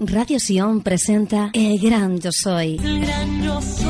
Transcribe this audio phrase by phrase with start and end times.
[0.00, 2.78] Radio Sion presenta El Gran Yo Soy.
[2.82, 3.86] El gran yo soy.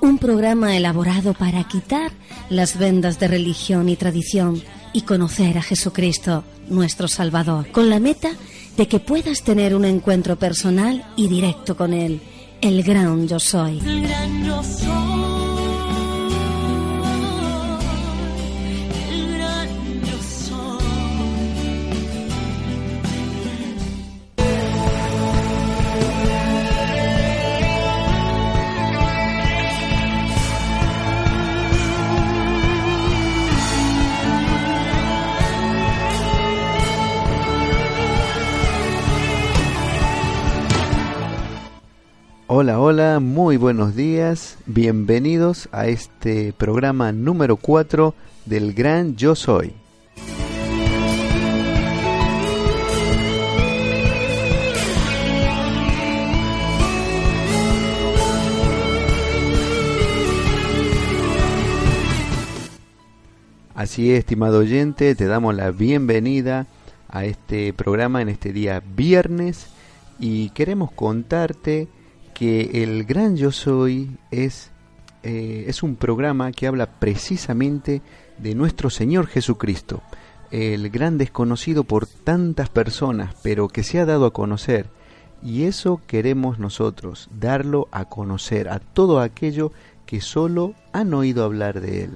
[0.00, 2.12] Un programa elaborado para quitar
[2.50, 8.30] las vendas de religión y tradición y conocer a Jesucristo, nuestro Salvador, con la meta
[8.76, 12.20] de que puedas tener un encuentro personal y directo con Él,
[12.60, 13.78] el Gran Yo Soy.
[13.78, 15.15] El gran yo soy.
[42.58, 48.14] Hola, hola, muy buenos días, bienvenidos a este programa número 4
[48.46, 49.74] del Gran Yo Soy.
[63.74, 66.68] Así es, estimado oyente, te damos la bienvenida
[67.10, 69.66] a este programa en este día viernes
[70.18, 71.88] y queremos contarte
[72.36, 74.70] que el Gran Yo Soy es,
[75.22, 78.02] eh, es un programa que habla precisamente
[78.36, 80.02] de nuestro Señor Jesucristo,
[80.50, 84.86] el gran desconocido por tantas personas, pero que se ha dado a conocer.
[85.42, 89.72] Y eso queremos nosotros, darlo a conocer a todo aquello
[90.04, 92.10] que solo han oído hablar de Él.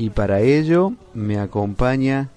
[0.00, 2.30] Y para ello me acompaña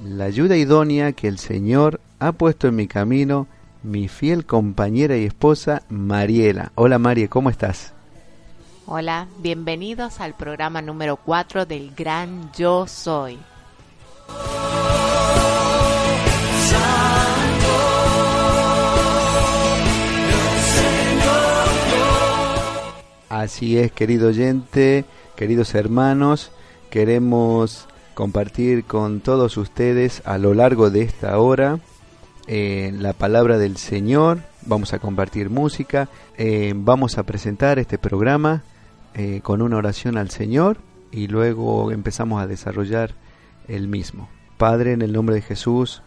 [0.00, 3.48] la ayuda idónea que el Señor ha puesto en mi camino,
[3.82, 6.70] mi fiel compañera y esposa Mariela.
[6.76, 7.92] Hola María, ¿cómo estás?
[8.86, 13.36] Hola, bienvenidos al programa número 4 del Gran Yo Soy.
[23.28, 26.52] Así es, querido oyente, queridos hermanos,
[26.90, 31.80] queremos compartir con todos ustedes a lo largo de esta hora
[32.50, 38.62] eh, la palabra del Señor, vamos a compartir música, eh, vamos a presentar este programa
[39.12, 40.78] eh, con una oración al Señor
[41.12, 43.12] y luego empezamos a desarrollar
[43.68, 44.30] el mismo.
[44.56, 46.02] Padre, en el nombre de Jesús,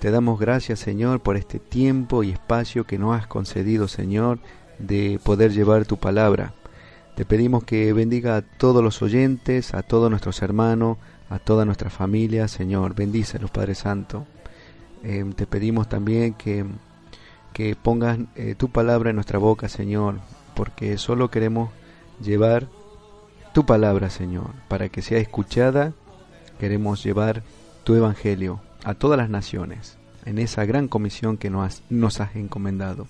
[0.00, 4.40] te damos gracias Señor por este tiempo y espacio que nos has concedido Señor
[4.80, 6.54] de poder llevar tu palabra.
[7.14, 10.98] Te pedimos que bendiga a todos los oyentes, a todos nuestros hermanos,
[11.30, 12.96] a toda nuestra familia, Señor.
[12.96, 14.26] Bendícelos, Padre Santo.
[15.04, 16.64] Eh, te pedimos también que,
[17.52, 20.16] que pongas eh, tu palabra en nuestra boca, Señor,
[20.56, 21.70] porque solo queremos
[22.20, 22.66] llevar
[23.52, 25.92] tu palabra, Señor, para que sea escuchada.
[26.58, 27.44] Queremos llevar
[27.84, 32.34] tu evangelio a todas las naciones, en esa gran comisión que nos has, nos has
[32.34, 33.06] encomendado.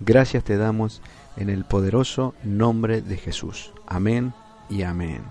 [0.00, 1.02] Gracias te damos
[1.38, 3.72] en el poderoso nombre de Jesús.
[3.86, 4.34] Amén
[4.68, 5.22] y amén.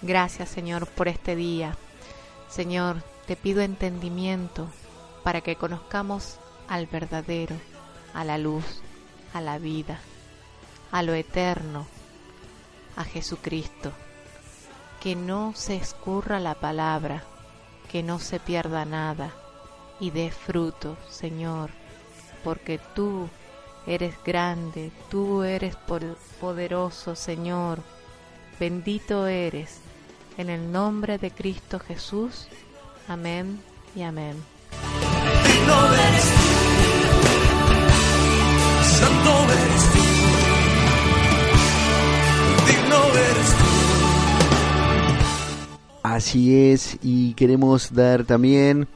[0.00, 1.76] Gracias Señor por este día.
[2.48, 4.68] Señor, te pido entendimiento
[5.24, 7.56] para que conozcamos al verdadero,
[8.14, 8.80] a la luz,
[9.34, 9.98] a la vida,
[10.92, 11.86] a lo eterno,
[12.94, 13.90] a Jesucristo.
[15.00, 17.24] Que no se escurra la palabra,
[17.90, 19.32] que no se pierda nada
[20.00, 21.70] y dé fruto, Señor,
[22.44, 23.28] porque tú
[23.86, 25.76] eres grande, tú eres
[26.40, 27.80] poderoso, Señor.
[28.58, 29.80] Bendito eres.
[30.38, 32.48] En el nombre de Cristo Jesús.
[33.08, 33.62] Amén
[33.94, 34.42] y amén.
[46.16, 48.88] Así es, y queremos dar también,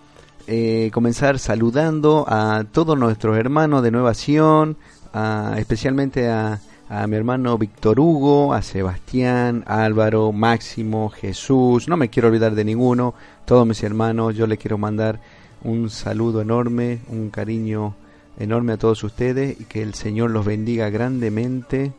[0.47, 4.79] eh, comenzar saludando a todos nuestros hermanos de Nueva Sion,
[5.13, 12.09] a- especialmente a, a mi hermano Víctor Hugo, a Sebastián, Álvaro, Máximo, Jesús, no me
[12.09, 13.13] quiero olvidar de ninguno,
[13.45, 15.21] todos mis hermanos, yo les quiero mandar
[15.63, 17.97] un saludo enorme, un cariño
[18.39, 21.93] enorme a todos ustedes y que el Señor los bendiga grandemente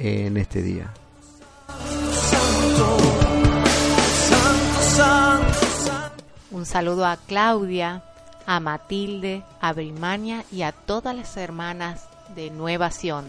[0.00, 0.92] en este día.
[6.64, 8.00] Un saludo a Claudia,
[8.46, 13.26] a Matilde, a Brimania y a todas las hermanas de Nueva Sion.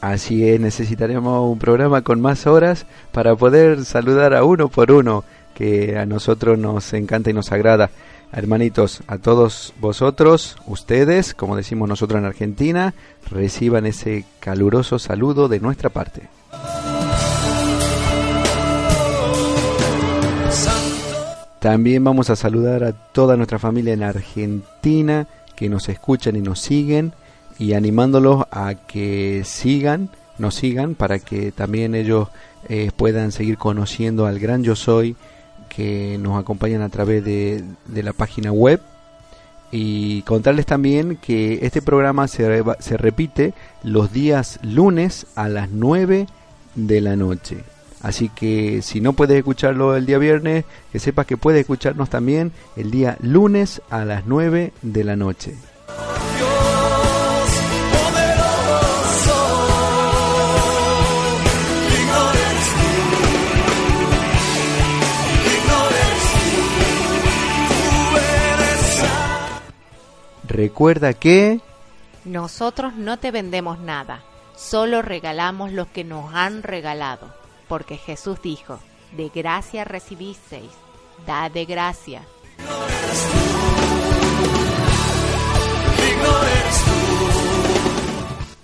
[0.00, 5.24] Así es, necesitaremos un programa con más horas para poder saludar a uno por uno,
[5.54, 7.90] que a nosotros nos encanta y nos agrada.
[8.32, 12.94] Hermanitos, a todos vosotros, ustedes, como decimos nosotros en Argentina,
[13.30, 16.30] reciban ese caluroso saludo de nuestra parte.
[21.58, 26.58] También vamos a saludar a toda nuestra familia en Argentina que nos escuchan y nos
[26.58, 27.12] siguen
[27.58, 30.08] y animándolos a que sigan,
[30.38, 32.28] nos sigan para que también ellos
[32.68, 35.16] eh, puedan seguir conociendo al gran yo soy
[35.74, 38.80] que nos acompañan a través de, de la página web
[39.70, 46.26] y contarles también que este programa se, se repite los días lunes a las 9
[46.74, 47.64] de la noche.
[48.02, 52.52] Así que si no puedes escucharlo el día viernes, que sepas que puedes escucharnos también
[52.76, 55.54] el día lunes a las 9 de la noche.
[70.52, 71.60] Recuerda que
[72.26, 74.22] Nosotros no te vendemos nada,
[74.54, 77.32] solo regalamos lo que nos han regalado,
[77.68, 78.78] porque Jesús dijo,
[79.16, 80.70] de gracia recibisteis,
[81.26, 82.20] da de gracia.
[85.96, 86.90] digno eres tú.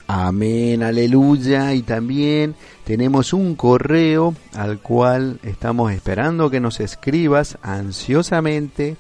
[0.09, 1.73] Amén, aleluya.
[1.73, 2.55] Y también
[2.85, 8.99] tenemos un correo al cual estamos esperando que nos escribas ansiosamente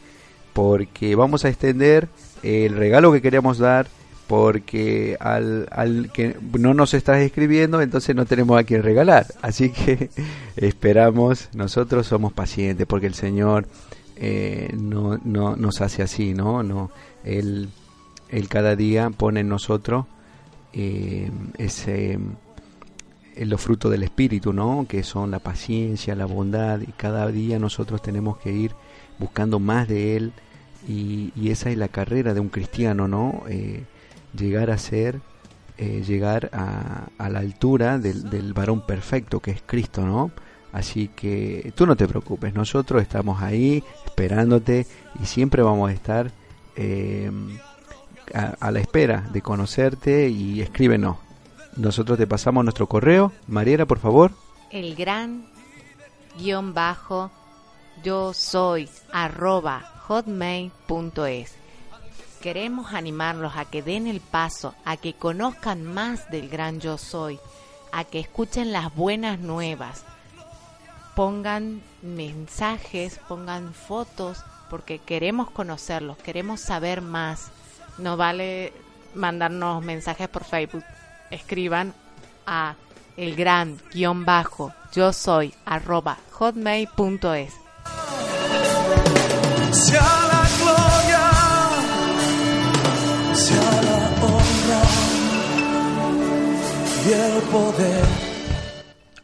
[0.58, 2.08] porque vamos a extender
[2.42, 3.86] el regalo que queríamos dar
[4.26, 9.26] porque al, al que no nos estás escribiendo entonces no tenemos a quien regalar.
[9.40, 10.10] Así que
[10.56, 13.66] esperamos, nosotros somos pacientes porque el Señor
[14.16, 16.62] eh, no, no nos hace así, ¿no?
[16.62, 16.90] no
[17.24, 17.70] él,
[18.28, 20.06] él cada día pone en nosotros
[20.74, 22.18] eh, ese
[23.36, 24.86] eh, los frutos del espíritu, ¿no?
[24.88, 28.72] Que son la paciencia, la bondad y cada día nosotros tenemos que ir
[29.18, 30.32] buscando más de él
[30.88, 33.42] y, y esa es la carrera de un cristiano, ¿no?
[33.48, 33.84] Eh,
[34.36, 35.20] llegar a ser,
[35.76, 40.32] eh, llegar a, a la altura del, del varón perfecto que es Cristo, ¿no?
[40.72, 44.86] Así que tú no te preocupes, nosotros estamos ahí esperándote
[45.22, 46.30] y siempre vamos a estar
[46.76, 47.30] eh,
[48.34, 51.16] a, a la espera de conocerte y escríbenos.
[51.76, 53.32] Nosotros te pasamos nuestro correo.
[53.46, 54.32] Mariela, por favor.
[54.70, 55.46] El gran
[56.38, 57.30] guion bajo
[58.02, 61.54] yo soy arroba hotmail.es.
[62.40, 67.38] Queremos animarlos a que den el paso, a que conozcan más del gran yo soy,
[67.92, 70.04] a que escuchen las buenas nuevas,
[71.16, 77.50] pongan mensajes, pongan fotos, porque queremos conocerlos, queremos saber más.
[77.98, 78.72] No vale
[79.14, 80.84] mandarnos mensajes por Facebook,
[81.30, 81.92] escriban
[82.46, 82.76] a
[83.16, 84.24] el gran guion
[84.92, 87.67] yo soy arroba hotmail.es.
[89.70, 91.30] Sea la gloria,
[93.34, 94.82] sea la honra
[97.06, 98.04] y el poder.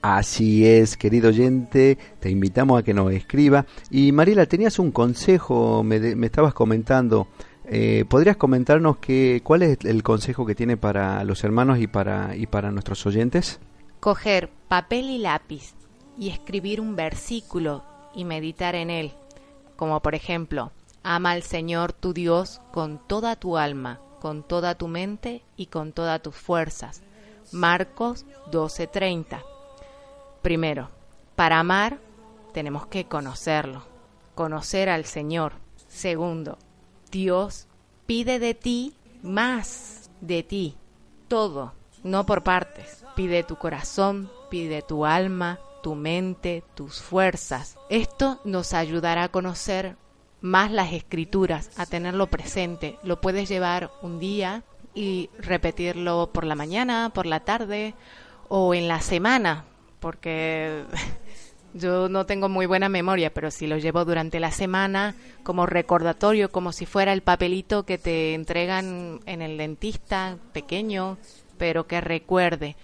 [0.02, 3.64] Así es, querido oyente, te invitamos a que nos escriba.
[3.91, 7.26] Y Mariela, tenías un consejo, me, de- me estabas comentando.
[7.67, 12.36] Eh, ¿Podrías comentarnos que, cuál es el consejo que tiene para los hermanos y para,
[12.36, 13.58] y para nuestros oyentes?
[14.01, 15.72] Coger papel y lápiz
[16.19, 17.82] y escribir un versículo
[18.15, 19.13] y meditar en él,
[19.77, 24.89] como por ejemplo, ama al Señor tu Dios con toda tu alma, con toda tu
[24.89, 27.03] mente y con todas tus fuerzas.
[27.53, 29.43] Marcos 12:30.
[30.43, 30.89] Primero,
[31.37, 31.99] para amar
[32.53, 33.85] tenemos que conocerlo,
[34.35, 35.55] conocer al Señor.
[35.89, 36.59] Segundo,
[37.11, 37.67] Dios
[38.07, 40.77] pide de ti más de ti,
[41.29, 43.05] todo, no por partes.
[43.17, 47.76] Pide tu corazón, pide tu alma, tu mente, tus fuerzas.
[47.91, 49.96] Esto nos ayudará a conocer
[50.41, 52.96] más las escrituras, a tenerlo presente.
[53.03, 54.62] Lo puedes llevar un día
[54.94, 57.93] y repetirlo por la mañana, por la tarde
[58.48, 59.67] o en la semana,
[60.00, 60.84] porque
[61.74, 66.50] yo no tengo muy buena memoria, pero si lo llevo durante la semana como recordatorio,
[66.50, 71.19] como si fuera el papelito que te entregan en el dentista, pequeño,
[71.58, 72.74] pero que recuerde.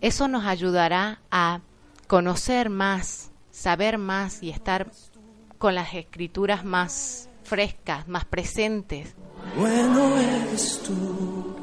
[0.00, 1.60] Eso nos ayudará a
[2.06, 4.90] conocer más, saber más y estar
[5.58, 9.14] con las escrituras más frescas, más presentes.
[9.56, 11.54] Bueno eres tú.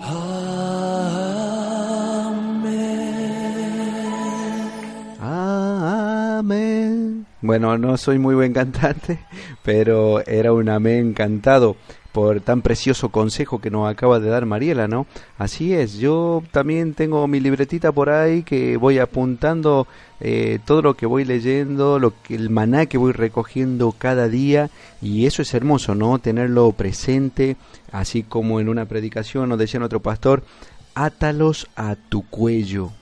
[0.00, 0.24] Amén.
[5.20, 7.26] Amén.
[7.40, 9.24] Bueno, no soy muy buen cantante,
[9.62, 11.76] pero era un amén cantado.
[12.14, 15.08] Por tan precioso consejo que nos acaba de dar Mariela, ¿no?
[15.36, 19.88] Así es, yo también tengo mi libretita por ahí que voy apuntando
[20.20, 24.70] eh, todo lo que voy leyendo, lo que, el maná que voy recogiendo cada día
[25.02, 26.20] y eso es hermoso, ¿no?
[26.20, 27.56] Tenerlo presente,
[27.90, 30.44] así como en una predicación nos decía otro pastor,
[30.94, 32.92] átalos a tu cuello,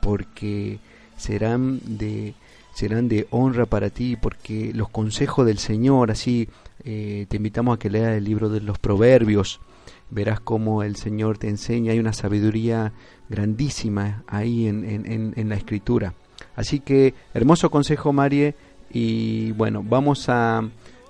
[0.00, 0.80] porque
[1.16, 2.34] serán de
[2.74, 6.48] serán de honra para ti, porque los consejos del Señor, así
[6.88, 9.60] eh, te invitamos a que leas el libro de los Proverbios,
[10.08, 12.92] verás cómo el Señor te enseña, hay una sabiduría
[13.28, 16.14] grandísima ahí en, en, la escritura.
[16.54, 18.54] Así que hermoso consejo, Marie,
[18.88, 20.62] y bueno, vamos a,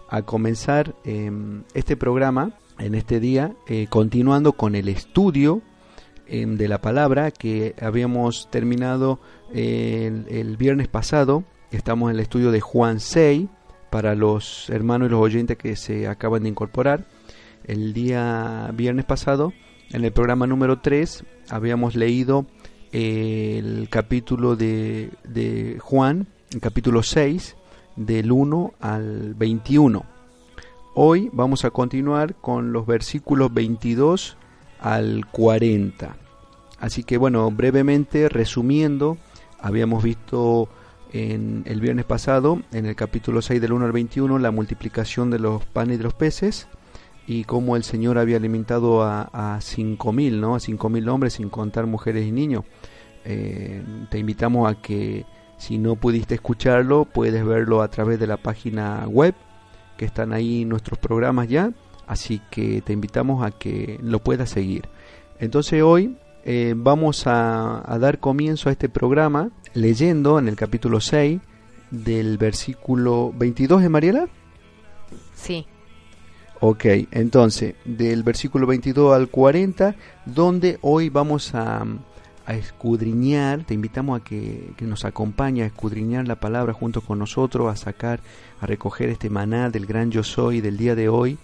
[0.08, 5.60] a comenzar em, este programa en este día, eh, continuando con el estudio
[6.26, 9.20] em, de la palabra que habíamos terminado
[9.52, 11.44] eh, el viernes pasado.
[11.70, 13.48] Estamos en el estudio de Juan 6
[13.90, 17.04] para los hermanos y los oyentes que se acaban de incorporar.
[17.64, 19.52] El día viernes pasado,
[19.90, 22.46] en el programa número 3, habíamos leído
[22.92, 27.56] el capítulo de, de Juan, el capítulo 6,
[27.96, 30.04] del 1 al 21.
[30.94, 34.36] Hoy vamos a continuar con los versículos 22
[34.80, 36.16] al 40.
[36.78, 39.16] Así que bueno, brevemente resumiendo,
[39.60, 40.68] habíamos visto
[41.12, 45.38] en el viernes pasado, en el capítulo 6 del 1 al 21, la multiplicación de
[45.38, 46.68] los panes y de los peces
[47.26, 50.54] y cómo el Señor había alimentado a, a 5.000, ¿no?
[50.54, 52.64] A 5.000 hombres sin contar mujeres y niños.
[53.24, 55.26] Eh, te invitamos a que
[55.58, 59.34] si no pudiste escucharlo, puedes verlo a través de la página web,
[59.96, 61.72] que están ahí nuestros programas ya,
[62.06, 64.88] así que te invitamos a que lo puedas seguir.
[65.40, 66.16] Entonces hoy
[66.48, 71.40] eh, vamos a, a, dar comienzo a este programa leyendo en el capítulo 6
[71.90, 74.28] del versículo 22 de Mariela.
[75.34, 75.66] Sí.
[76.60, 81.84] Ok, entonces del versículo 22 al 40, donde hoy vamos a,
[82.46, 87.18] a escudriñar, te invitamos a que, que, nos acompañe a escudriñar la palabra junto con
[87.18, 88.20] nosotros, a sacar,
[88.60, 91.38] a recoger este maná del gran yo soy del día de hoy,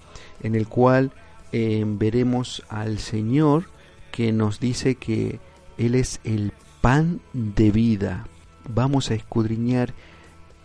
[0.44, 1.10] en el cual
[1.50, 3.64] eh, veremos al Señor
[4.12, 5.40] que nos dice que
[5.78, 8.28] Él es el pan de vida.
[8.68, 9.92] Vamos a escudriñar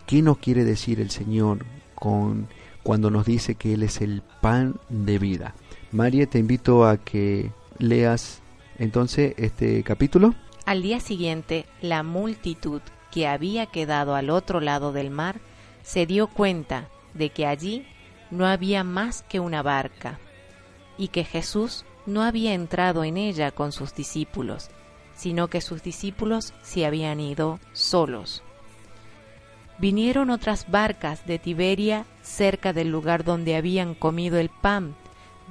[0.06, 1.64] qué nos quiere decir el Señor
[1.96, 2.46] con
[2.84, 5.54] cuando nos dice que Él es el pan de vida.
[5.90, 8.40] María, te invito a que leas
[8.78, 10.34] entonces este capítulo.
[10.64, 15.40] Al día siguiente, la multitud que había quedado al otro lado del mar
[15.82, 17.86] se dio cuenta de que allí
[18.30, 20.18] no había más que una barca
[20.98, 24.70] y que Jesús no había entrado en ella con sus discípulos,
[25.14, 28.42] sino que sus discípulos se habían ido solos.
[29.78, 34.96] Vinieron otras barcas de Tiberia cerca del lugar donde habían comido el pan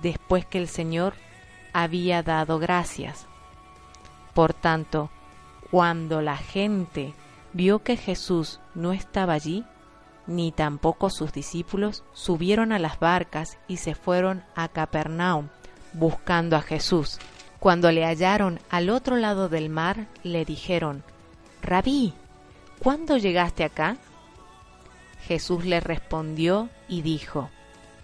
[0.01, 1.13] después que el Señor
[1.73, 3.27] había dado gracias.
[4.33, 5.09] Por tanto,
[5.71, 7.13] cuando la gente
[7.53, 9.63] vio que Jesús no estaba allí,
[10.25, 15.49] ni tampoco sus discípulos, subieron a las barcas y se fueron a Capernaum
[15.93, 17.19] buscando a Jesús.
[17.59, 21.03] Cuando le hallaron al otro lado del mar, le dijeron,
[21.61, 22.13] Rabí,
[22.79, 23.97] ¿cuándo llegaste acá?
[25.27, 27.49] Jesús le respondió y dijo,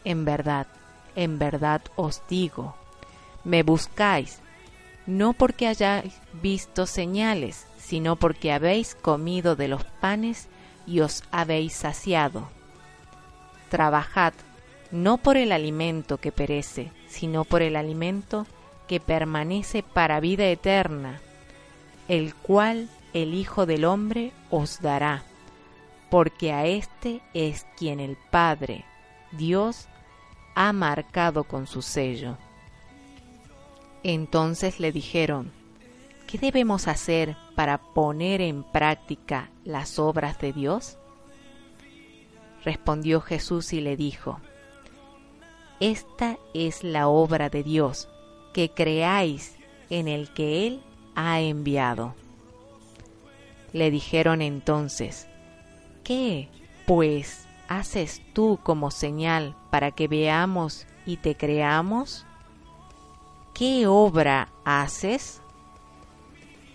[0.04, 0.68] En verdad,
[1.16, 2.76] en verdad os digo,
[3.44, 4.40] me buscáis,
[5.06, 10.48] no porque hayáis visto señales, sino porque habéis comido de los panes
[10.88, 12.48] y os habéis saciado.
[13.70, 14.34] Trabajad
[14.94, 18.46] no por el alimento que perece, sino por el alimento
[18.88, 21.20] que permanece para vida eterna,
[22.08, 25.24] el cual el Hijo del Hombre os dará,
[26.12, 28.86] porque a éste es quien el Padre,
[29.32, 29.88] Dios,
[30.54, 32.38] ha marcado con su sello.
[34.04, 35.52] Entonces le dijeron,
[36.28, 41.00] ¿qué debemos hacer para poner en práctica las obras de Dios?
[42.64, 44.40] Respondió Jesús y le dijo,
[45.80, 48.10] esta es la obra de Dios,
[48.54, 49.56] que creáis
[49.90, 50.82] en el que Él
[51.16, 52.16] ha enviado.
[53.74, 55.28] Le dijeron entonces,
[56.04, 56.50] ¿qué,
[56.86, 62.26] pues, haces tú como señal para que veamos y te creamos?
[63.54, 65.42] ¿Qué obra haces?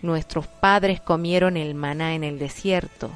[0.02, 3.10] Nuestros padres comieron el maná en el desierto,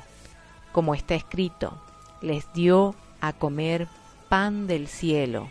[0.72, 1.80] como está escrito,
[2.20, 3.88] les dio a comer
[4.28, 5.48] pan del cielo.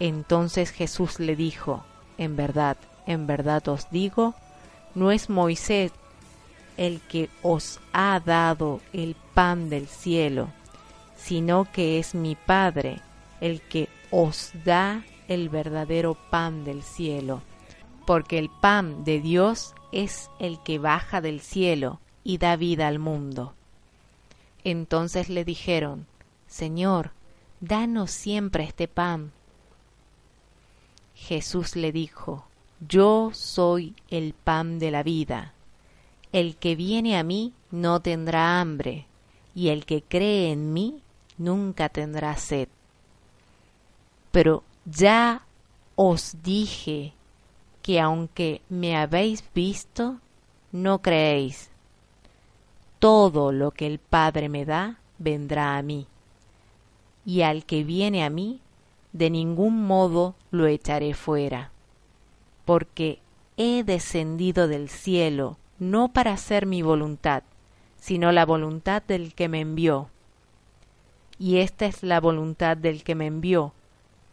[0.00, 1.84] Entonces Jesús le dijo,
[2.16, 2.76] En verdad,
[3.06, 4.34] en verdad os digo,
[4.94, 5.92] no es Moisés
[6.76, 10.48] el que os ha dado el pan del cielo,
[11.16, 13.00] sino que es mi Padre
[13.40, 17.42] el que os da el verdadero pan del cielo,
[18.06, 22.98] porque el pan de Dios es el que baja del cielo y da vida al
[22.98, 23.54] mundo.
[24.64, 26.06] Entonces le dijeron,
[26.46, 27.12] Señor,
[27.60, 29.32] danos siempre este pan.
[31.18, 32.46] Jesús le dijo,
[32.80, 35.52] Yo soy el pan de la vida.
[36.32, 39.06] El que viene a mí no tendrá hambre,
[39.54, 41.02] y el que cree en mí
[41.36, 42.68] nunca tendrá sed.
[44.30, 45.42] Pero ya
[45.96, 47.12] os dije
[47.82, 50.18] que aunque me habéis visto,
[50.72, 51.70] no creéis.
[52.98, 56.06] Todo lo que el Padre me da, vendrá a mí.
[57.26, 58.60] Y al que viene a mí,
[59.18, 61.72] de ningún modo lo echaré fuera.
[62.64, 63.18] Porque
[63.56, 67.42] he descendido del cielo no para hacer mi voluntad,
[67.96, 70.08] sino la voluntad del que me envió.
[71.38, 73.72] Y esta es la voluntad del que me envió,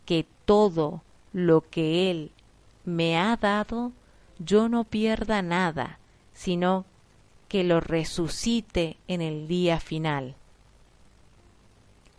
[0.06, 1.02] que todo
[1.34, 2.32] lo que Él
[2.84, 3.92] me ha dado,
[4.38, 5.98] yo no pierda nada,
[6.34, 6.86] sino
[7.48, 10.36] que lo resucite en el día final.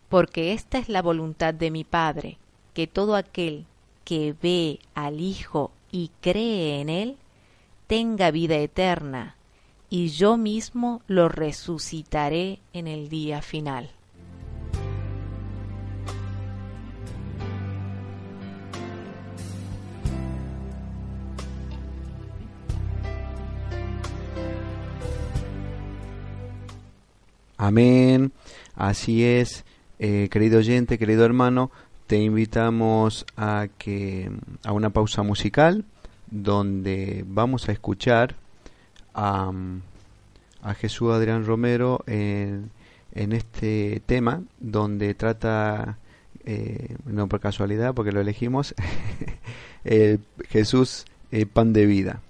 [0.08, 2.38] Porque esta es la voluntad de mi Padre,
[2.76, 3.64] que todo aquel
[4.04, 7.16] que ve al Hijo y cree en Él,
[7.86, 9.36] tenga vida eterna,
[9.88, 13.88] y yo mismo lo resucitaré en el día final.
[27.56, 28.32] Amén.
[28.74, 29.64] Así es,
[29.98, 31.70] eh, querido oyente, querido hermano,
[32.06, 34.30] te invitamos a que
[34.64, 35.84] a una pausa musical
[36.30, 38.36] donde vamos a escuchar
[39.14, 39.52] a,
[40.62, 42.70] a Jesús Adrián Romero en,
[43.12, 45.98] en este tema donde trata,
[46.44, 48.74] eh, no por casualidad porque lo elegimos,
[49.84, 52.20] el Jesús eh, pan de vida.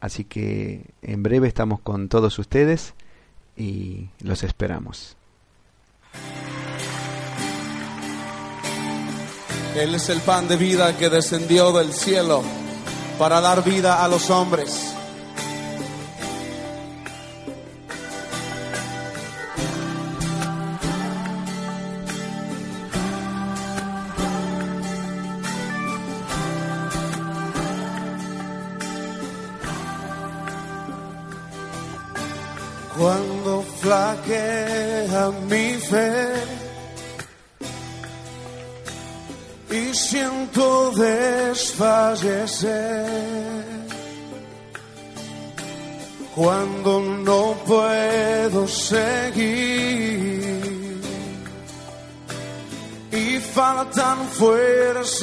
[0.00, 2.94] Así que en breve estamos con todos ustedes
[3.56, 5.16] y los esperamos.
[9.76, 12.42] Él es el pan de vida que descendió del cielo
[13.18, 14.91] para dar vida a los hombres.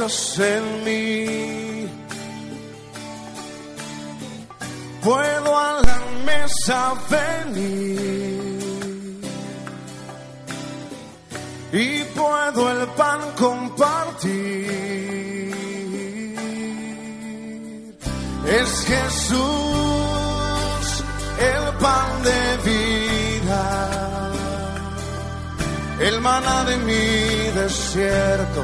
[0.02, 1.90] En mí.
[5.04, 8.00] Puedo a la mesa venir
[11.74, 14.70] y puedo el pan compartir.
[18.48, 19.40] Es Jesús
[21.40, 24.32] el pan de vida,
[26.00, 28.64] el maná de mi desierto,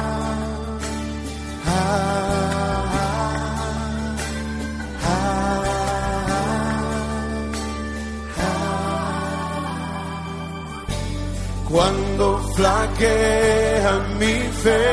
[12.61, 14.85] Flaquea mi fe.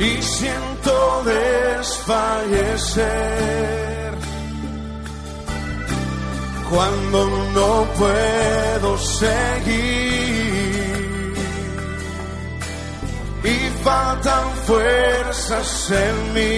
[0.00, 3.08] Y siento desfallecer
[6.70, 7.18] cuando
[7.56, 9.38] no puedo seguir.
[13.44, 16.56] Y faltan fuerzas en mí.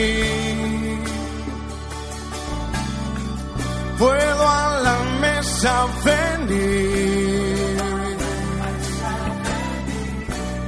[3.99, 5.73] Puedo a la mesa
[6.05, 7.30] venir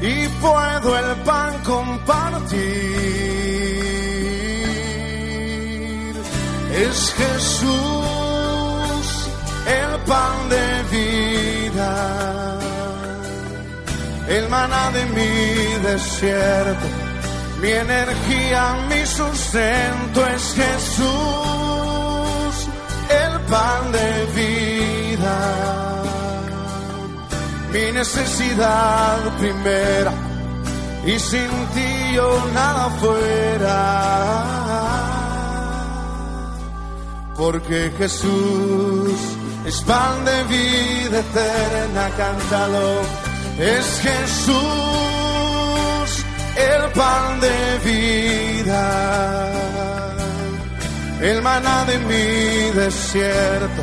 [0.02, 2.60] y puedo el pan compartir.
[6.74, 8.12] Es Jesús
[9.66, 12.58] el pan de vida,
[14.28, 16.86] el maná de mi desierto,
[17.60, 21.08] Mi energía, mi sustento es Jesús,
[23.08, 24.71] el pan de vida.
[27.72, 30.12] Mi necesidad primera
[31.06, 33.78] y sin ti yo nada fuera.
[37.36, 39.12] Porque Jesús
[39.66, 43.00] es pan de vida eterna, cántalo.
[43.58, 45.12] Es Jesús
[46.56, 49.52] el pan de vida,
[51.20, 53.82] el maná de mi desierto,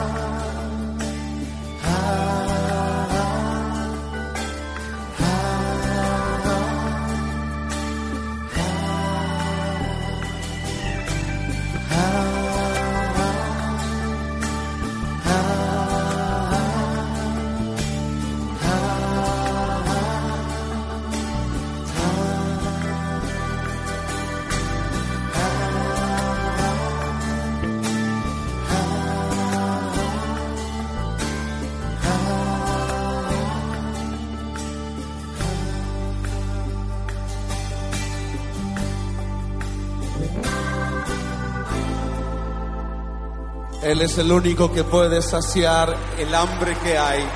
[43.91, 47.27] Él es el único que puede saciar el hambre que hay,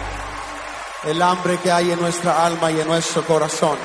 [1.04, 3.78] el hambre que hay en nuestra alma y en nuestro corazón.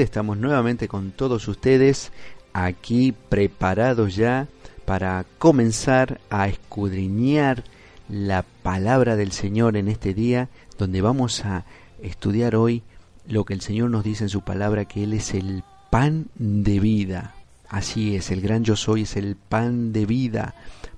[0.00, 2.10] Estamos nuevamente con todos ustedes
[2.52, 4.48] aquí preparados ya
[4.84, 7.62] para comenzar a escudriñar
[8.08, 11.64] la palabra del Señor en este día, donde vamos a
[12.02, 12.82] estudiar hoy
[13.28, 16.80] lo que el Señor nos dice en su palabra, que Él es el pan de
[16.80, 17.34] vida.
[17.68, 20.54] Así es, el gran yo soy es el pan de vida.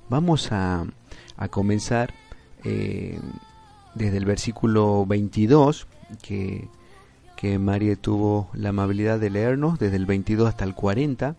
[0.08, 0.86] Vamos a,
[1.36, 2.14] a comenzar
[2.64, 3.20] eh,
[3.94, 5.86] desde el versículo 22,
[6.22, 6.68] que
[7.36, 11.36] que María tuvo la amabilidad de leernos desde el 22 hasta el 40.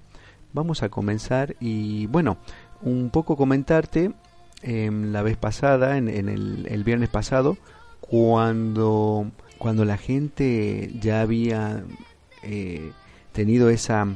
[0.54, 2.38] Vamos a comenzar y bueno,
[2.82, 4.14] un poco comentarte
[4.62, 7.58] em, la vez pasada, en, el, viernes pasado,
[8.00, 11.84] cuando, cuando la gente ya había
[12.44, 12.92] eh,
[13.34, 14.08] tenido esa,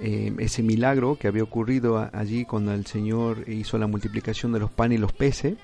[0.00, 4.70] em, ese milagro que había ocurrido allí cuando el Señor hizo la multiplicación de los
[4.70, 5.56] panes y los peces,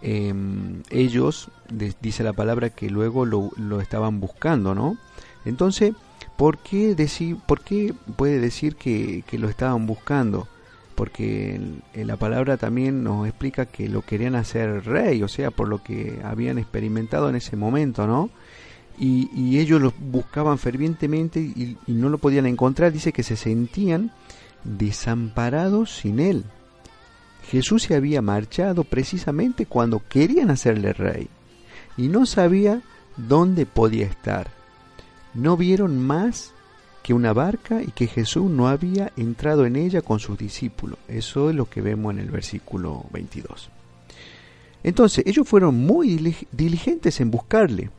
[0.00, 1.50] Em, ellos,
[2.00, 4.96] dice la palabra, que luego lo, lo, estaban buscando, ¿no?
[5.44, 5.94] Entonces,
[6.36, 10.46] ¿por qué, decir, por qué puede decir que, que lo estaban buscando?
[10.94, 11.60] Porque
[11.94, 16.20] la palabra también nos explica que lo querían hacer rey, o sea, por lo que
[16.24, 18.30] habían experimentado en ese momento, ¿no?
[19.00, 22.92] Y, ellos lo buscaban fervientemente y no lo podían encontrar.
[22.92, 24.10] Dice que se sentían
[24.64, 26.44] desamparados sin él.
[27.48, 31.28] Jesús se había marchado precisamente cuando querían hacerle rey
[31.96, 32.82] y no sabía
[33.16, 34.50] dónde podía estar.
[35.32, 36.52] No vieron más
[37.02, 40.98] que una barca y que Jesús no había entrado en ella con sus discípulos.
[41.08, 43.70] Eso es lo que vemos en el versículo 22.
[44.84, 47.90] Entonces, ellos fueron muy diligentes en buscarle.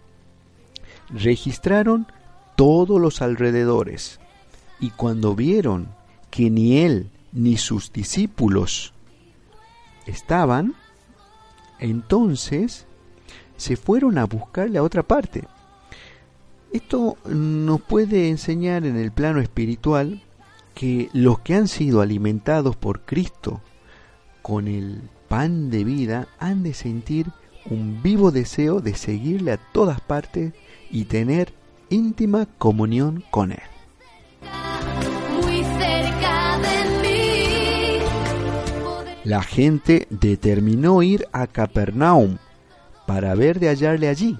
[1.09, 2.05] Registraron
[2.55, 4.19] todos los alrededores
[4.79, 5.88] y cuando vieron
[6.29, 8.93] que ni él ni sus discípulos
[10.10, 10.76] estaban,
[11.80, 12.86] entonces
[13.58, 15.48] se fueron a buscarle a otra parte.
[16.72, 20.22] Esto nos puede enseñar en el plano espiritual
[20.76, 23.62] que los que han sido alimentados por Cristo
[24.41, 27.28] con el pan de vida han de sentir
[27.69, 30.54] un vivo deseo de seguirle a todas partes
[30.89, 31.54] y tener
[31.89, 33.60] íntima comunión con Él.
[39.23, 42.38] La gente determinó ir a Capernaum
[43.05, 44.38] para ver de hallarle allí.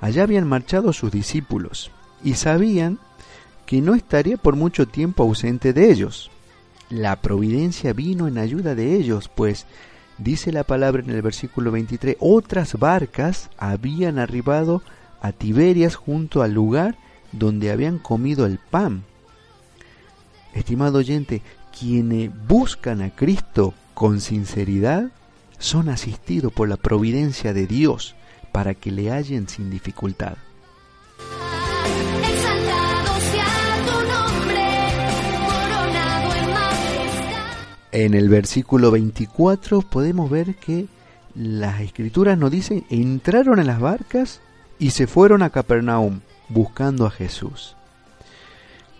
[0.00, 1.90] Allá habían marchado sus discípulos
[2.24, 2.98] y sabían
[3.64, 6.30] que no estaría por mucho tiempo ausente de ellos.
[6.90, 9.66] La providencia vino en ayuda de ellos, pues
[10.18, 14.82] dice la palabra en el versículo 23, otras barcas habían arribado
[15.20, 16.96] a Tiberias junto al lugar
[17.32, 19.04] donde habían comido el pan.
[20.56, 21.42] Estimado oyente,
[21.78, 25.10] quienes buscan a Cristo con sinceridad
[25.58, 28.14] son asistidos por la providencia de Dios
[28.52, 30.36] para que le hallen sin dificultad.
[37.92, 40.86] En el versículo 24 podemos ver que
[41.34, 44.40] las escrituras nos dicen, entraron en las barcas
[44.78, 47.76] y se fueron a Capernaum buscando a Jesús.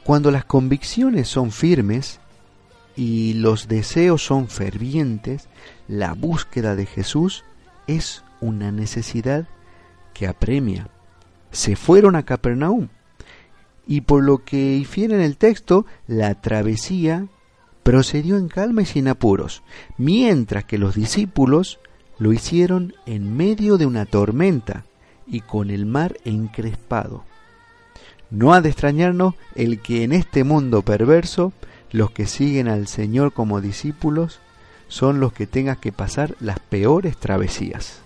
[0.07, 2.21] Cuando las convicciones son firmes,
[2.95, 5.49] y los deseos son fervientes,
[5.88, 7.42] la búsqueda de Jesús
[7.88, 9.49] es una necesidad
[10.14, 10.87] que apremia.
[11.51, 12.87] Se fueron a Capernaum
[13.85, 17.27] y por lo que infiere en el texto, la travesía
[17.83, 19.64] procedió en calma y sin apuros,
[19.99, 21.81] mientras que los discípulos
[22.21, 24.85] lo hicieron en medio de una tormenta
[25.27, 27.25] y con el mar encrespado.
[28.31, 31.53] No ha de extrañarnos el que en este mundo perverso
[31.93, 34.41] los que siguen al Señor como discípulos
[34.89, 38.03] son los que tengan que pasar las peores travesías.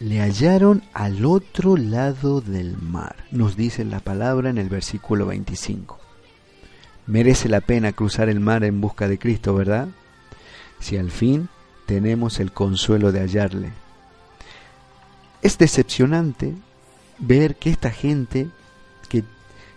[0.00, 5.97] Le hallaron al otro lado del mar, nos dice la palabra en el versículo 25.
[7.08, 9.88] Merece la pena cruzar el mar en busca de Cristo, ¿verdad?
[10.78, 11.48] Si al fin
[11.86, 13.72] tenemos el consuelo de hallarle.
[15.40, 16.54] Es decepcionante
[17.18, 18.48] ver que esta gente
[19.08, 19.24] que,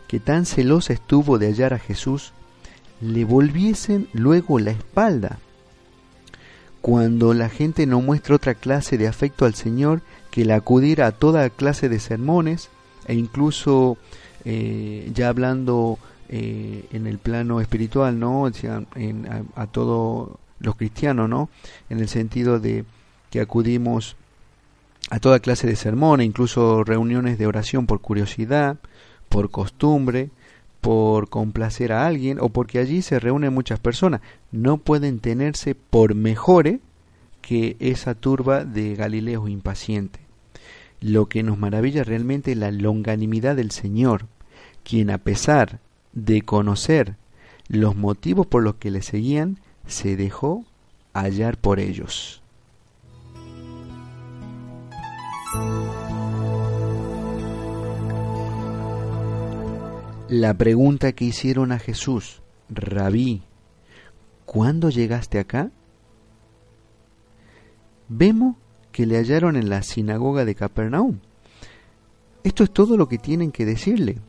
[0.10, 2.34] que tan celosa estuvo de hallar a Jesús,
[3.00, 5.40] le volviesen luego la espalda.
[6.82, 11.14] Cuando la gente no muestra otra clase de afecto al Señor que el acudir a
[11.14, 12.68] toda clase de sermones
[13.06, 13.98] e incluso
[14.44, 15.98] eh, ya hablando
[16.34, 18.50] eh, en el plano espiritual, ¿no?
[18.96, 21.50] En, a, a, todo los cristianos, ¿no?
[21.90, 22.86] En el sentido de
[23.30, 24.16] que acudimos
[25.10, 28.78] a toda clase de sermones, incluso reuniones de oración por curiosidad,
[29.28, 30.30] por costumbre,
[30.80, 34.22] por complacer a alguien o porque allí se reúnen muchas personas.
[34.52, 36.80] No pueden tenerse por mejores
[37.42, 40.22] que esa turba de Galileos impacientes.
[41.02, 44.28] Lo que nos maravilla realmente es la longanimidad del Señor,
[44.84, 45.80] quien a pesar
[46.14, 47.16] de conocer
[47.68, 50.66] los motivos por los que le seguían, se dejó
[51.14, 52.42] hallar por ellos.
[60.30, 63.42] La pregunta que hicieron a Jesús, Rabí,
[64.46, 65.72] ¿cuándo llegaste acá?
[68.08, 68.56] Vemos
[68.92, 71.20] que le hallaron en la sinagoga de Capernaum.
[72.44, 74.20] Esto es todo lo que tienen que decirle.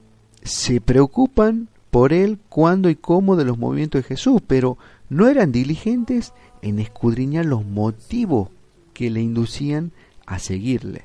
[0.42, 4.78] Se preocupan por él cuándo y cómo de los movimientos de Jesús, pero
[5.11, 8.48] no eran diligentes en escudriñar los motivos
[8.94, 9.92] que le inducían
[10.24, 11.02] a seguirle.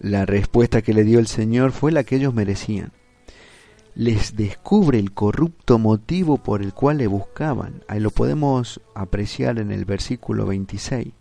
[0.00, 2.90] La respuesta que le dio el Señor fue la que ellos merecían
[3.94, 7.82] les descubre el corrupto motivo por el cual le buscaban.
[7.88, 11.14] Ahí lo podemos apreciar en el versículo 26.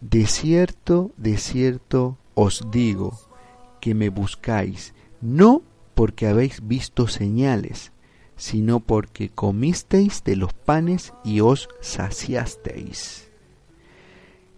[0.00, 3.18] De cierto, de cierto os digo
[3.84, 5.60] que me buscáis, no
[5.94, 7.92] porque habéis visto señales,
[8.34, 13.28] sino porque comisteis de los panes y os saciasteis.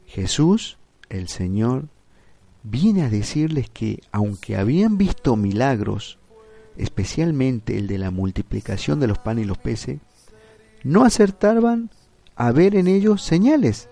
[0.07, 1.89] Jesús, el Señor,
[2.63, 6.21] viene a decirles que aunque habían visto milagros,
[6.77, 9.99] especialmente el de la multiplicación de los panes y los peces,
[10.85, 11.91] no acertaban
[12.37, 13.89] a ver en ellos señales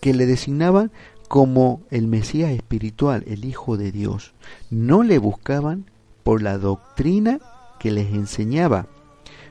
[0.00, 0.90] que le designaban
[1.28, 4.34] como el Mesías espiritual, el Hijo de Dios.
[4.70, 5.90] No le buscaban
[6.22, 7.40] por la doctrina
[7.78, 8.86] que les enseñaba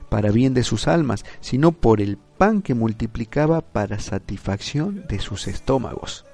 [0.08, 5.48] para bien de sus almas, sino por el pan que multiplicaba para satisfacción de sus
[5.48, 6.24] estómagos.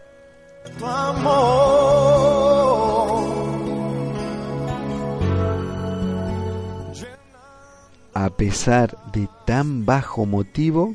[8.15, 10.95] a pesar de tan bajo motivo,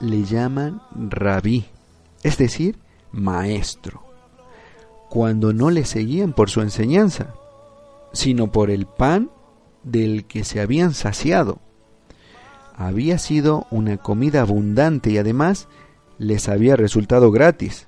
[0.00, 1.66] le llaman rabí,
[2.22, 2.78] es decir,
[3.14, 4.02] maestro,
[5.08, 7.34] cuando no le seguían por su enseñanza,
[8.12, 9.30] sino por el pan
[9.82, 11.60] del que se habían saciado.
[12.76, 15.68] Había sido una comida abundante y además
[16.18, 17.86] les había resultado gratis.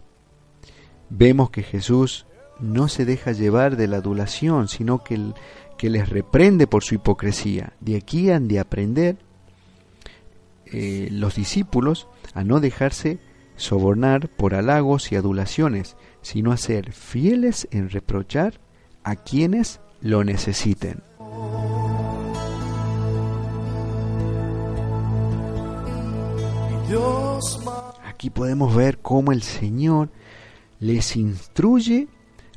[1.11, 2.27] Vemos que Jesús
[2.61, 5.33] no se deja llevar de la adulación, sino que
[5.77, 7.74] que les reprende por su hipocresía.
[7.81, 9.16] De aquí han de aprender
[10.66, 13.18] eh, los discípulos a no dejarse
[13.57, 18.61] sobornar por halagos y adulaciones, sino a ser fieles en reprochar
[19.05, 21.03] a quienes lo necesiten.
[28.05, 30.09] Aquí podemos ver cómo el Señor
[30.81, 32.09] les instruye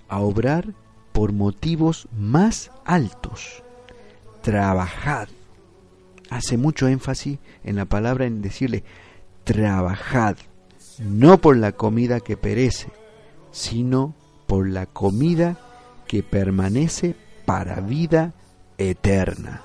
[0.07, 0.73] a obrar
[1.11, 3.63] por motivos más altos.
[4.41, 5.27] Trabajad.
[6.29, 8.83] Hace mucho énfasis en la palabra en decirle,
[9.43, 10.37] trabajad,
[10.99, 12.91] no por la comida que perece,
[13.51, 14.15] sino
[14.47, 15.57] por la comida
[16.07, 18.33] que permanece para vida
[18.77, 19.63] eterna.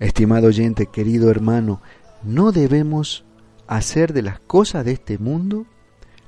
[0.00, 1.82] Estimado oyente, querido hermano,
[2.22, 3.24] no debemos
[3.66, 5.66] hacer de las cosas de este mundo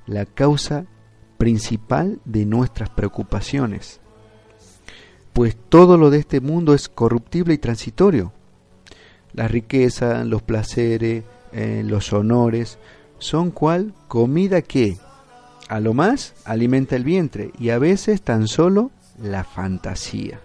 [0.06, 0.86] la causa
[1.38, 3.99] principal de nuestras preocupaciones.
[5.40, 8.30] Pues todo lo de este mundo es corruptible y transitorio.
[9.32, 11.24] La riqueza, los placeres,
[11.54, 12.76] eh, los honores,
[13.18, 14.98] son cual comida que,
[15.70, 20.40] a lo más, alimenta el vientre y a veces tan solo la fantasía.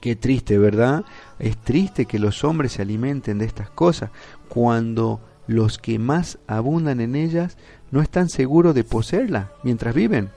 [0.00, 1.04] Qué triste, ¿verdad?
[1.40, 4.10] Es triste que los hombres se alimenten de estas cosas
[4.48, 7.56] cuando los que más abundan en ellas
[7.94, 10.28] no están seguros de poseerlas mientras viven,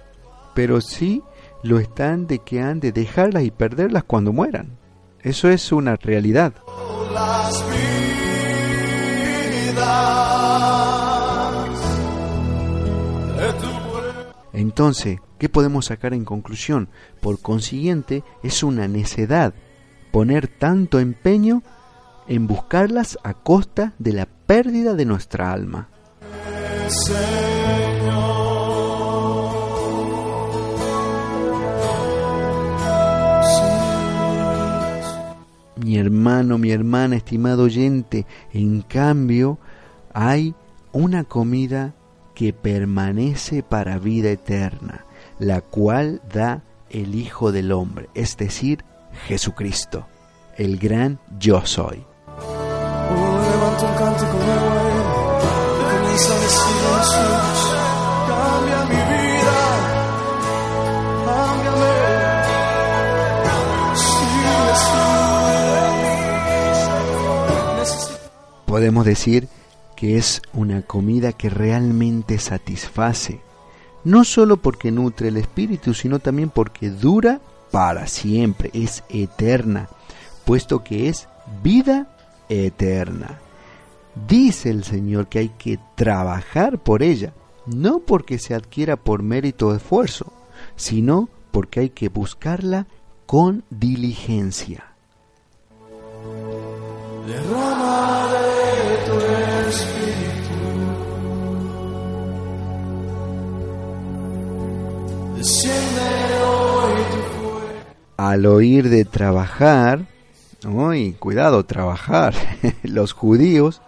[0.53, 1.23] pero sí
[1.63, 4.77] lo están de que han de dejarlas y perderlas cuando mueran.
[5.23, 6.53] Eso es una realidad.
[14.53, 16.89] Entonces, ¿qué podemos sacar en conclusión?
[17.21, 19.55] Por consiguiente, es una necedad
[20.11, 21.63] poner tanto empeño
[22.27, 25.89] en buscarlas a costa de la pérdida de nuestra alma.
[35.75, 39.57] Mi hermano, mi hermana, estimado oyente, en cambio
[40.13, 40.55] hay
[40.93, 41.93] una comida
[42.33, 45.03] que permanece para vida eterna,
[45.39, 48.85] la cual da el Hijo del Hombre, es decir,
[49.27, 50.07] Jesucristo.
[50.55, 52.05] el gran yo soy.
[52.39, 53.47] Oh,
[68.77, 69.47] Podemos decir
[69.95, 73.41] que es una comida que realmente satisface,
[74.03, 79.89] no solo porque nutre el espíritu, sino también porque dura para siempre, es eterna,
[80.45, 81.27] puesto que es
[81.63, 82.15] vida
[82.49, 83.39] eterna.
[84.27, 87.33] Dice el Señor que hay que trabajar por ella,
[87.65, 90.31] no porque se adquiera por mérito o esfuerzo,
[90.75, 92.85] sino porque hay que buscarla
[93.25, 94.83] con diligencia.
[108.17, 110.07] Al oír de trabajar,
[110.65, 112.33] uy, cuidado, trabajar,
[112.83, 113.81] los judíos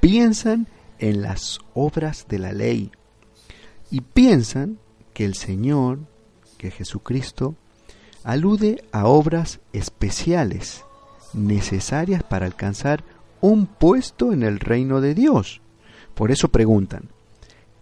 [0.00, 0.68] piensan
[0.98, 2.92] en las obras de la ley
[3.90, 4.78] y piensan
[5.12, 6.00] que el Señor,
[6.58, 7.56] que Jesucristo,
[8.22, 10.84] alude a obras especiales
[11.32, 13.04] necesarias para alcanzar
[13.52, 15.60] un puesto en el reino de Dios.
[16.14, 17.10] Por eso preguntan,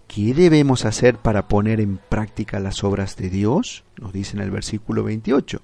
[0.09, 3.85] ¿qué debemos hacer para poner en práctica las obras de Dios?
[4.01, 5.61] Nos dice en el versículo 28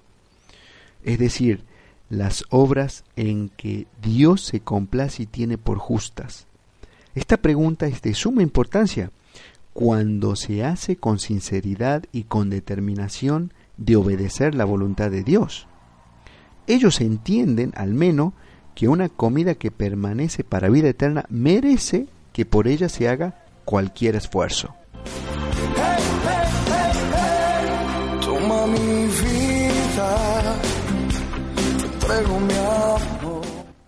[1.05, 1.65] es decir,
[2.11, 6.47] las obras en que Dios se complace y tiene por justas.
[7.15, 9.11] Esta pregunta es de suma importancia
[9.73, 15.67] cuando se hace con sinceridad y con determinación de obedecer la voluntad de Dios.
[16.67, 18.35] Ellos entienden, al menos,
[18.79, 24.15] que una comida que permanece para vida eterna merece que por ella se haga cualquier
[24.15, 24.73] esfuerzo.
[28.21, 30.61] Toma mi vida,
[31.99, 33.43] te mi amor.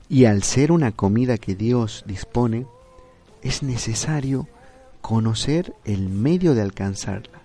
[0.09, 2.66] Y al ser una comida que Dios dispone,
[3.43, 4.49] es necesario
[5.03, 7.38] conocer el medio de alcanzarla.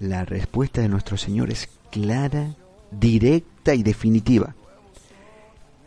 [0.00, 2.56] La respuesta de nuestro Señor es clara,
[2.90, 4.56] directa y definitiva.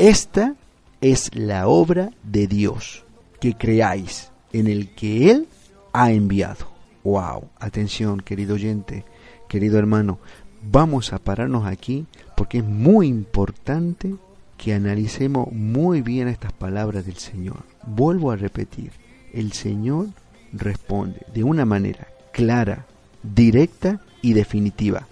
[0.04, 0.56] Esta
[1.00, 3.06] es la obra de Dios,
[3.40, 5.48] que creáis en el que Él
[5.94, 6.68] ha enviado.
[7.06, 9.06] Wow, atención querido oyente,
[9.48, 10.20] querido hermano,
[10.62, 14.14] vamos a pararnos aquí porque es muy importante
[14.58, 17.64] que analicemos muy bien estas palabras del Señor.
[17.88, 18.92] Vuelvo a repetir,
[19.32, 20.08] el Señor
[20.52, 22.86] responde de una manera clara,
[23.24, 25.08] directa y definitiva.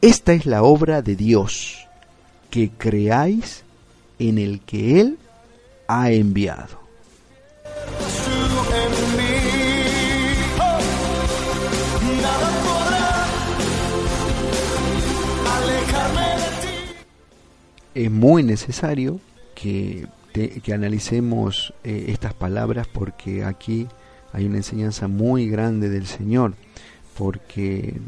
[0.00, 1.88] Esta es la obra de Dios,
[2.54, 3.63] que creáis
[4.28, 5.18] en el que Él
[5.86, 6.82] ha enviado.
[17.94, 19.20] Es muy necesario
[19.54, 23.86] que, que analicemos eh, estas palabras porque aquí
[24.32, 26.54] hay una enseñanza muy grande del Señor,
[27.16, 28.00] porque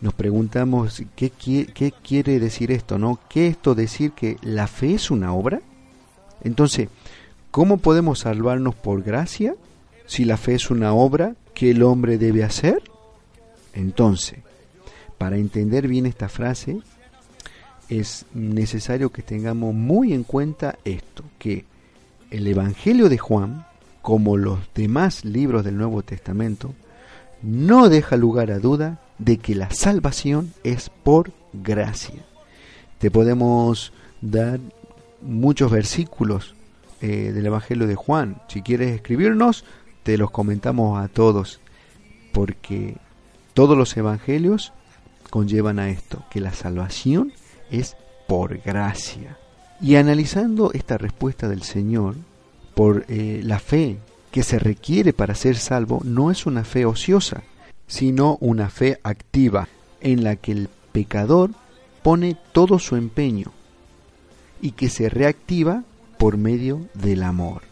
[0.00, 3.18] nos preguntamos qué, qui- qué quiere decir esto, ¿no?
[3.28, 5.60] ¿Qué esto decir que la fe es una obra?
[6.42, 6.88] Entonces,
[7.50, 9.54] ¿cómo podemos salvarnos por gracia
[10.06, 12.82] si la fe es una obra que el hombre debe hacer?
[13.72, 14.38] Entonces,
[15.18, 16.78] para entender bien esta frase,
[17.88, 21.64] es necesario que tengamos muy en cuenta esto, que
[22.30, 23.64] el Evangelio de Juan,
[24.02, 26.74] como los demás libros del Nuevo Testamento,
[27.42, 32.24] no deja lugar a duda de que la salvación es por gracia.
[32.98, 34.60] Te podemos dar
[35.22, 36.54] muchos versículos
[37.00, 38.40] eh, del Evangelio de Juan.
[38.48, 39.64] Si quieres escribirnos,
[40.02, 41.60] te los comentamos a todos,
[42.32, 42.96] porque
[43.54, 44.72] todos los evangelios
[45.30, 47.32] conllevan a esto, que la salvación
[47.70, 47.96] es
[48.26, 49.36] por gracia.
[49.80, 52.14] Y analizando esta respuesta del Señor,
[52.74, 53.98] por eh, la fe
[54.30, 57.42] que se requiere para ser salvo, no es una fe ociosa,
[57.86, 59.68] sino una fe activa,
[60.00, 61.50] en la que el pecador
[62.02, 63.52] pone todo su empeño
[64.60, 65.84] y que se reactiva
[66.18, 67.62] por medio del amor.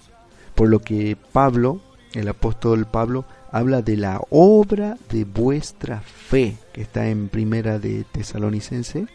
[0.54, 1.80] Por lo que Pablo,
[2.12, 8.04] el apóstol Pablo, habla de la obra de vuestra fe, que está en primera de
[8.10, 9.06] Tesalonicense,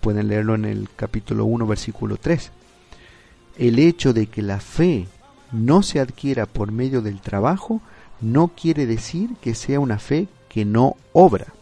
[0.00, 2.50] pueden leerlo en el capítulo 1, versículo 3.
[3.58, 5.06] El hecho de que la fe
[5.52, 7.80] no se adquiera por medio del trabajo
[8.20, 11.54] no quiere decir que sea una fe que no obra.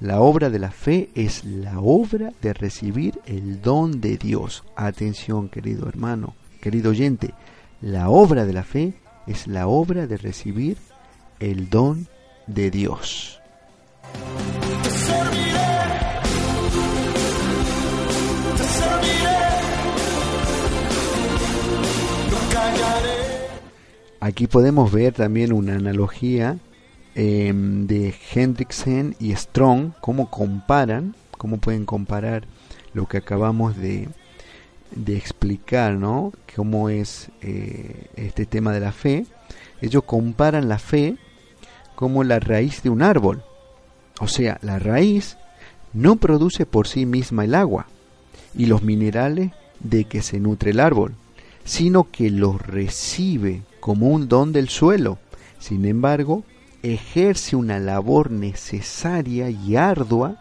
[0.00, 4.64] La obra de la fe es la obra de recibir el don de Dios.
[4.76, 7.32] Atención, querido hermano, querido oyente,
[7.80, 8.94] la obra de la fe
[9.26, 10.76] es la obra de recibir
[11.40, 12.08] el don
[12.46, 13.40] de Dios.
[24.24, 26.56] Aquí podemos ver también una analogía
[27.14, 32.46] em, de Hendrickson y Strong, cómo comparan, cómo pueden comparar
[32.94, 34.08] lo que acabamos de,
[34.92, 36.32] de explicar, ¿no?
[36.56, 39.26] Cómo es eh, este tema de la fe.
[39.82, 41.18] Ellos comparan la fe
[41.94, 43.44] como la raíz de un árbol.
[44.20, 45.36] O sea, la raíz
[45.92, 47.88] no produce por sí misma el agua
[48.54, 49.50] y los minerales
[49.80, 51.14] de que se nutre el árbol,
[51.64, 55.18] sino que los recibe como un don del suelo.
[55.58, 56.44] Sin embargo,
[56.82, 60.36] ejerce una labor necesaria y ardua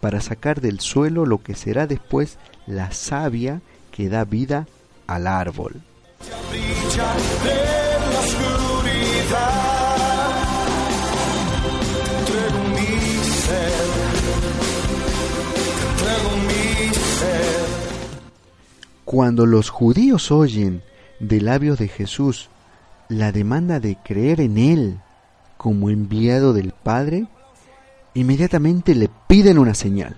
[0.00, 4.66] para sacar del suelo lo que será después la savia que da vida
[5.06, 5.82] al árbol.
[19.06, 20.82] Cuando los judíos oyen
[21.20, 22.50] de labios de Jesús
[23.08, 25.00] la demanda de creer en Él
[25.56, 27.28] como enviado del Padre,
[28.14, 30.16] inmediatamente le piden una señal.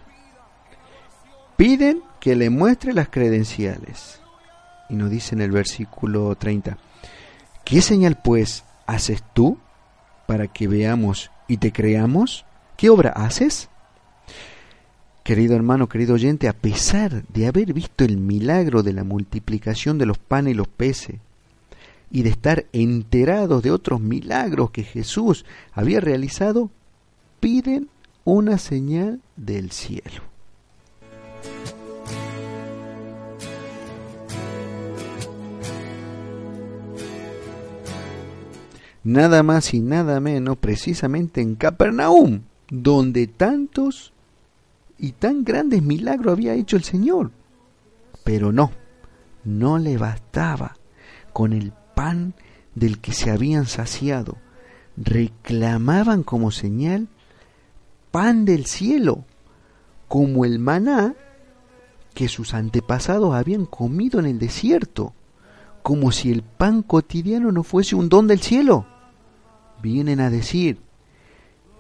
[1.59, 4.23] Piden que le muestre las credenciales.
[4.89, 6.79] Y nos dice en el versículo 30,
[7.65, 9.59] ¿qué señal pues haces tú
[10.27, 12.47] para que veamos y te creamos?
[12.79, 13.69] ¿Qué obra haces?
[15.29, 20.07] Querido hermano, querido oyente, a pesar de haber visto el milagro de la multiplicación de
[20.07, 21.17] los panes y los peces,
[22.11, 26.71] y de estar enterados de otros milagros que Jesús había realizado,
[27.41, 27.91] piden
[28.25, 30.23] una señal del cielo.
[39.05, 44.15] Nada más y nada menos precisamente en Capernaum, donde tantos
[44.99, 47.31] y tan grandes milagros había hecho el Señor.
[48.25, 48.73] Pero no,
[49.45, 50.77] no le bastaba
[51.33, 52.35] con el pan
[52.75, 54.37] del que se habían saciado.
[54.97, 57.09] Reclamaban como señal
[58.11, 59.25] pan del cielo,
[60.09, 61.15] como el maná
[62.15, 65.13] que sus antepasados habían comido en el desierto,
[65.83, 68.87] como si el pan cotidiano no fuese un don del cielo.
[69.81, 70.81] Vienen a decir,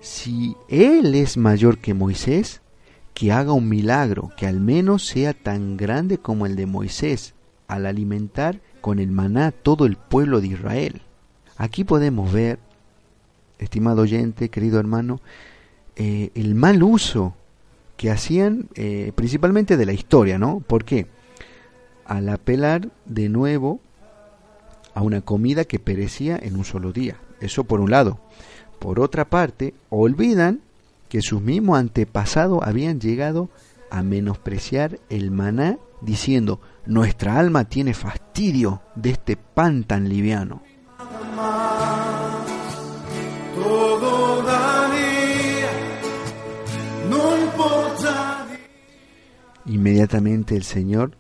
[0.01, 2.61] si Él es mayor que Moisés,
[3.19, 7.35] que haga un milagro que al menos sea tan grande como el de Moisés
[7.66, 11.03] al alimentar con el maná todo el pueblo de Israel.
[11.57, 12.61] Aquí podemos ver,
[13.59, 15.21] estimado oyente, querido hermano,
[15.97, 17.35] eh, el mal uso
[17.97, 20.61] que hacían eh, principalmente de la historia, ¿no?
[20.61, 21.09] ¿Por qué?
[22.05, 23.81] Al apelar de nuevo
[24.95, 27.16] a una comida que perecía en un solo día.
[27.41, 28.21] Eso por un lado.
[28.79, 30.61] Por otra parte, olvidan
[31.09, 33.48] que sus mismos antepasados habían llegado
[33.90, 40.62] a menospreciar el maná diciendo, nuestra alma tiene fastidio de este pan tan liviano.
[49.66, 51.12] Inmediatamente el Señor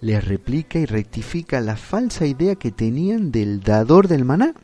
[0.00, 4.54] les replica y rectifica la falsa idea que tenían del dador del maná.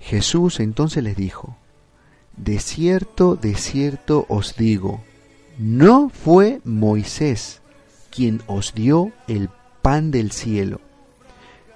[0.00, 1.56] Jesús entonces les dijo,
[2.36, 5.02] de cierto, de cierto os digo,
[5.58, 7.60] no fue Moisés
[8.10, 9.48] quien os dio el
[9.82, 10.80] pan del cielo,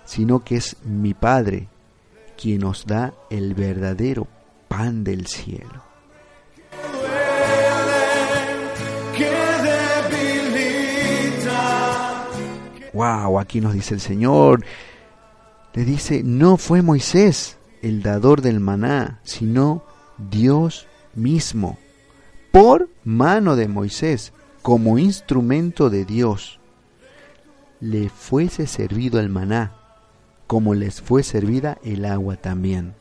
[0.05, 1.69] sino que es mi Padre
[2.37, 4.29] quien os da el verdadero
[4.69, 5.85] pan del cielo.
[12.93, 14.65] Wow, aquí nos dice el Señor.
[15.75, 19.83] Le dice, no fue Moisés el dador del maná, sino
[20.19, 21.79] Dios mismo,
[22.53, 26.59] por mano de Moisés, como instrumento de Dios,
[27.81, 29.75] le fuese servido el maná,
[30.47, 32.95] como les fue servida el agua también.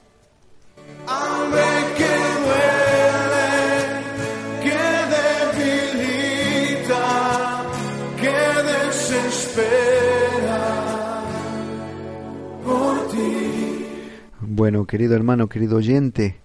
[14.41, 16.39] Bueno, querido hermano, querido oyente,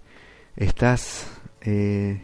[0.60, 1.26] estás,
[1.62, 2.22] eh,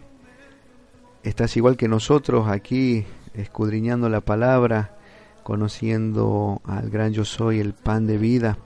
[1.25, 4.95] estás igual que nosotros aquí escudriñando la palabra,
[5.43, 8.59] conociendo al gran yo soy, el pan de vida.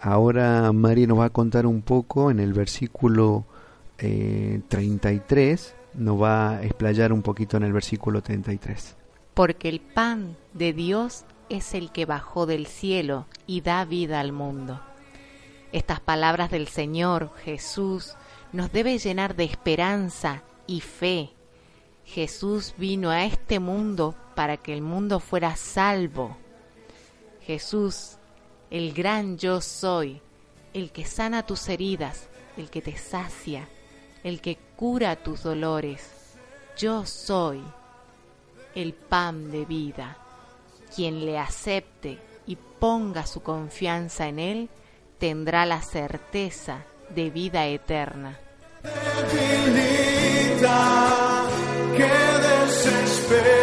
[0.00, 3.44] Ahora María nos va a contar un poco en el versículo
[3.96, 8.96] 33, eh, nos va a explayar un poquito en el versículo 33.
[9.34, 14.32] Porque el pan de Dios es el que bajó del cielo y da vida al
[14.32, 14.80] mundo.
[15.72, 18.16] Estas palabras del Señor Jesús
[18.52, 21.30] nos debe llenar de esperanza y fe.
[22.04, 26.36] Jesús vino a este mundo para que el mundo fuera salvo.
[27.42, 28.16] Jesús
[28.70, 30.20] el gran yo soy,
[30.74, 33.68] el que sana tus heridas, el que te sacia,
[34.24, 36.36] el que cura tus dolores.
[36.76, 37.62] Yo soy
[38.74, 40.18] el pan de vida.
[40.94, 44.68] Quien le acepte y ponga su confianza en él,
[45.18, 46.84] tendrá la certeza
[47.14, 48.38] de vida eterna.
[49.32, 50.76] Debilita,
[51.96, 52.12] que
[52.48, 53.54] desespera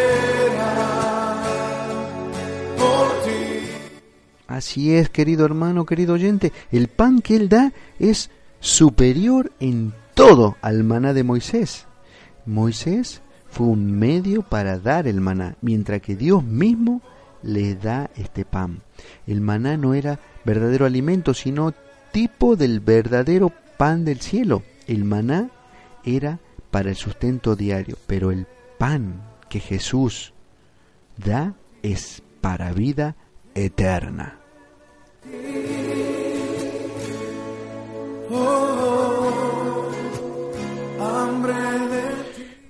[2.76, 3.68] por ti.
[4.46, 8.30] Así es, querido hermano, querido oyente, el pan que Él da es
[8.60, 11.86] superior en todo al maná de Moisés.
[12.46, 17.02] Moisés fue un medio para dar el maná, mientras que Dios mismo
[17.42, 18.80] le da este pan.
[19.26, 21.72] El maná no era verdadero alimento, sino
[22.14, 24.62] tipo del verdadero pan del cielo.
[24.86, 25.50] El maná
[26.04, 26.38] era
[26.70, 28.46] para el sustento diario, pero el
[28.78, 30.32] pan que Jesús
[31.16, 33.16] da es para vida
[33.56, 34.38] eterna.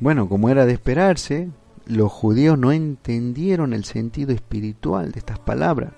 [0.00, 1.50] Bueno, como era de esperarse,
[1.84, 5.92] los judíos no entendieron el sentido espiritual de estas palabras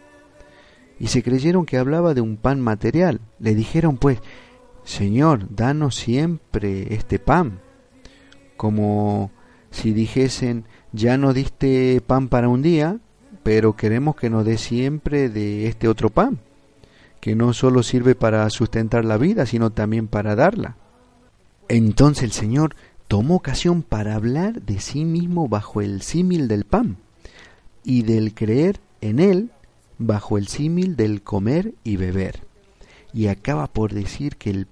[0.99, 3.21] y se creyeron que hablaba de un pan material.
[3.39, 4.19] Le dijeron pues,
[4.85, 7.61] Señor, danos siempre este pan,
[8.57, 9.31] como
[9.71, 12.99] si dijesen, ya nos diste pan para un día,
[13.43, 16.39] pero queremos que nos dé siempre de este otro pan,
[17.21, 20.77] que no solo sirve para sustentar la vida, sino también para darla.
[21.69, 22.77] Entonces el Señor
[23.09, 26.97] tomó ocasión para hablar de sí mismo bajo el símil del pan
[27.85, 29.51] y del creer en él
[29.99, 32.41] bajo el símil del comer y beber.
[33.13, 34.67] Y acaba por decir que el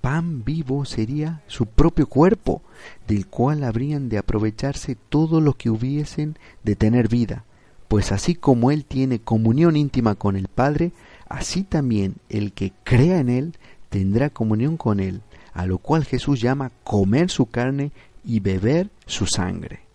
[0.00, 2.62] pan vivo sería su propio cuerpo,
[3.06, 7.44] del cual habrían de aprovecharse todos los que hubiesen de tener vida,
[7.88, 10.92] pues así como él tiene comunión íntima con el Padre,
[11.28, 13.56] así también el que crea en él
[13.88, 17.92] tendrá comunión con él, a lo cual Jesús llama comer su carne
[18.24, 19.87] y beber su sangre.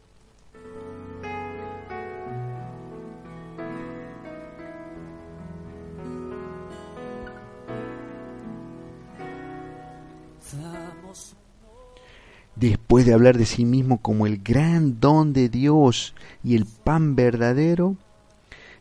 [12.63, 17.13] Después de hablar de sí mismo como el gran don de Dios y el pan
[17.13, 17.97] verdadero,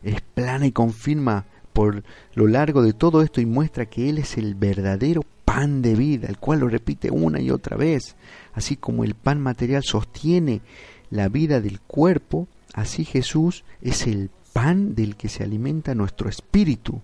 [0.03, 2.01] explana y confirma por
[2.33, 6.29] lo largo de todo esto y muestra que Él es el verdadero pan de vida,
[6.29, 8.15] el cual lo repite una y otra vez.
[8.53, 10.61] Así como el pan material sostiene
[11.09, 17.01] la vida del cuerpo, así Jesús es el pan del que se alimenta nuestro espíritu.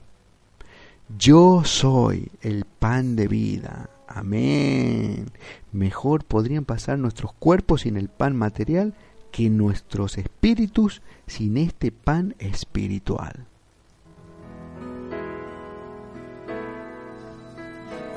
[1.17, 3.89] Yo soy el pan de vida.
[4.11, 5.31] Amén.
[5.71, 8.95] Mejor podrían pasar nuestros cuerpos sin el pan material
[9.31, 13.45] que nuestros espíritus sin este pan espiritual.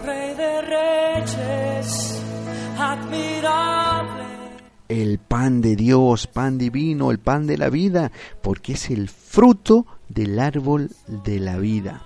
[0.02, 2.24] Rey de reyes,
[2.78, 4.22] admirable.
[4.88, 9.86] El pan de Dios, pan divino, el pan de la vida, porque es el fruto
[10.08, 12.02] del árbol de la vida.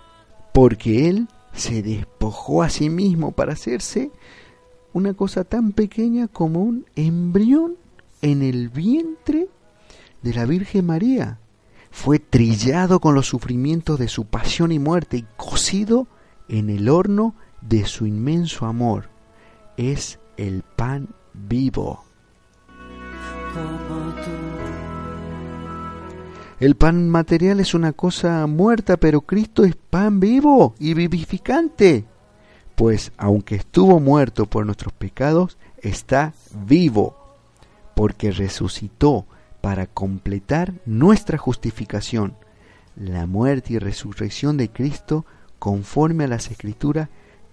[0.53, 4.11] Porque Él se despojó a sí mismo para hacerse
[4.93, 7.77] una cosa tan pequeña como un embrión
[8.23, 9.49] en el vientre
[10.23, 11.39] de la Virgen María.
[11.91, 16.07] Fue trillado con los sufrimientos de su pasión y muerte y cocido
[16.49, 19.09] en el horno de su inmenso amor.
[19.77, 22.05] Es el pan vivo.
[26.59, 32.07] El pan material es una cosa muerta, pero Cristo es pan vivo y vivificante.
[32.75, 36.33] Pues aunque estuvo muerto por nuestros pecados, está
[36.67, 37.15] vivo,
[37.95, 39.27] porque resucitó
[39.61, 42.35] para completar nuestra justificación.
[42.97, 45.27] La muerte y resurrección de Cristo,
[45.59, 47.11] conforme a las Escrituras,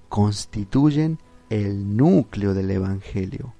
[0.07, 3.53] constituyen el núcleo del Evangelio,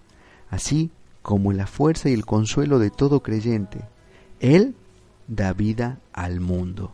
[0.49, 0.89] así
[1.21, 3.81] como la fuerza y el consuelo de todo creyente.
[4.39, 4.75] Él
[5.27, 6.93] da vida al mundo.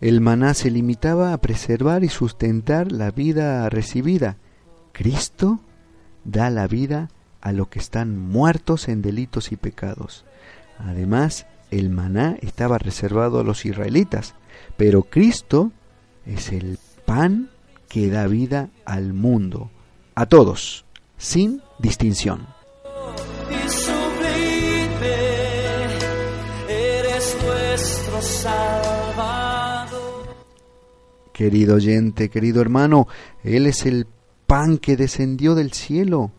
[0.00, 4.38] El maná se limitaba a preservar y sustentar la vida recibida.
[4.92, 5.60] Cristo
[6.24, 10.24] da la vida a los que están muertos en delitos y pecados.
[10.78, 14.34] Además, el maná estaba reservado a los israelitas,
[14.76, 15.70] pero Cristo
[16.24, 17.50] es el pan
[17.88, 19.70] que da vida al mundo,
[20.14, 20.84] a todos,
[21.18, 22.46] sin distinción.
[23.50, 25.16] y sublime
[26.68, 30.00] eres nuestro Salvador.
[31.32, 33.08] Querido oyente, querido hermano,
[33.42, 34.06] Él es el
[34.46, 36.30] pan que descendió del cielo.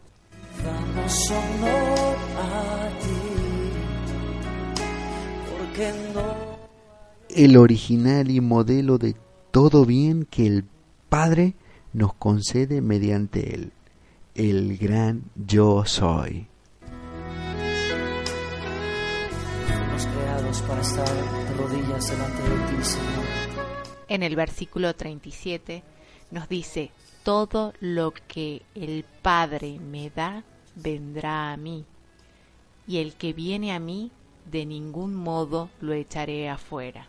[0.64, 3.42] Damos honor a ti.
[7.36, 9.16] el original y modelo de
[9.52, 10.66] todo bien que el
[11.10, 11.56] Padre
[11.94, 13.74] nos concede mediante Él,
[14.36, 16.48] el gran yo soy.
[19.68, 23.26] Fuimos creados para estar de rodillas delante de ti, Señor.
[24.08, 25.84] En el versículo 37
[26.32, 26.92] nos dice,
[27.24, 30.44] todo lo que el Padre me da
[30.76, 31.86] vendrá a mí,
[32.88, 34.12] y el que viene a mí
[34.50, 37.08] de ningún modo lo echaré afuera.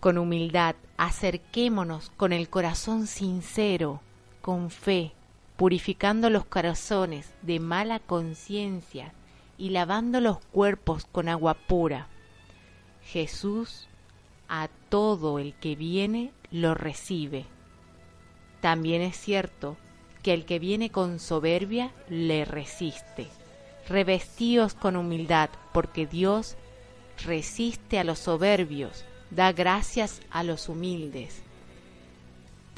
[0.00, 4.00] Con humildad, acerquémonos con el corazón sincero,
[4.40, 5.12] con fe,
[5.60, 9.12] purificando los corazones de mala conciencia
[9.58, 12.06] y lavando los cuerpos con agua pura.
[13.04, 13.86] Jesús
[14.48, 17.44] a todo el que viene lo recibe.
[18.62, 19.76] También es cierto
[20.22, 23.26] que el que viene con soberbia le resiste.
[23.86, 26.56] Revestíos con humildad, porque Dios
[27.22, 31.42] resiste a los soberbios, da gracias a los humildes.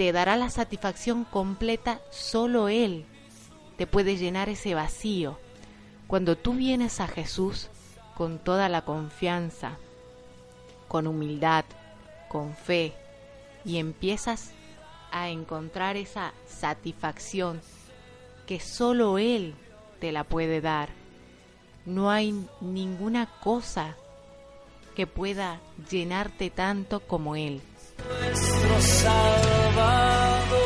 [0.02, 3.06] Te dará la satisfacción completa solo Él.
[3.76, 5.38] Te puede llenar ese vacío.
[6.08, 7.68] Cuando tú vienes a Jesús
[8.16, 9.78] con toda la confianza,
[10.88, 11.64] con humildad,
[12.28, 12.94] con fe,
[13.64, 14.50] y empiezas
[15.12, 17.60] a encontrar esa satisfacción
[18.44, 19.54] que solo Él
[20.00, 20.88] te la puede dar.
[21.86, 23.94] No hay ninguna cosa
[24.96, 27.62] que pueda llenarte tanto como Él.
[28.08, 30.62] Nuestro Salvador.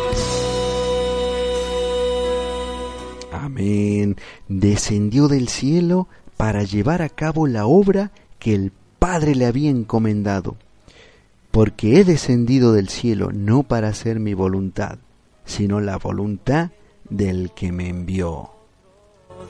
[3.32, 4.16] Amén.
[4.49, 10.57] Descendió del cielo para llevar a cabo la obra que el Padre le había encomendado.
[11.51, 14.99] Porque he descendido del cielo no para hacer mi voluntad,
[15.45, 16.70] sino la voluntad
[17.09, 18.51] del que me envió.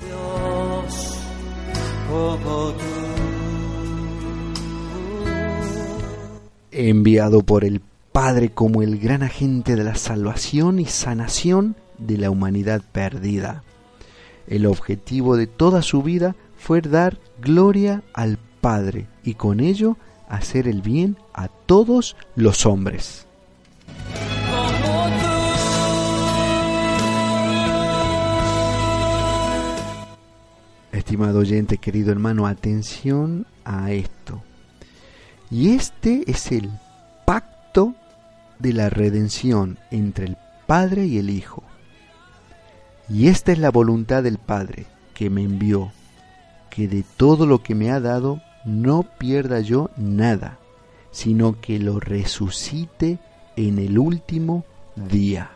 [0.01, 1.19] Dios,
[2.09, 2.96] como tú.
[6.77, 7.81] Enviado por el
[8.13, 13.63] Padre como el gran agente de la salvación y sanación de la humanidad perdida.
[14.47, 19.97] El objetivo de toda su vida fue dar gloria al Padre y con ello
[20.29, 23.27] hacer el bien a todos los hombres.
[30.93, 34.43] Estimado oyente, querido hermano, atención a esto.
[35.51, 36.71] Y este es el
[37.25, 37.95] pacto
[38.59, 40.37] de la redención entre el
[40.67, 41.63] Padre y el Hijo.
[43.09, 45.93] Y esta es la voluntad del Padre que me envió,
[46.71, 50.59] que de todo lo que me ha dado no pierda yo nada,
[51.13, 53.19] sino que lo resucite
[53.55, 54.65] en el último
[54.97, 55.56] día.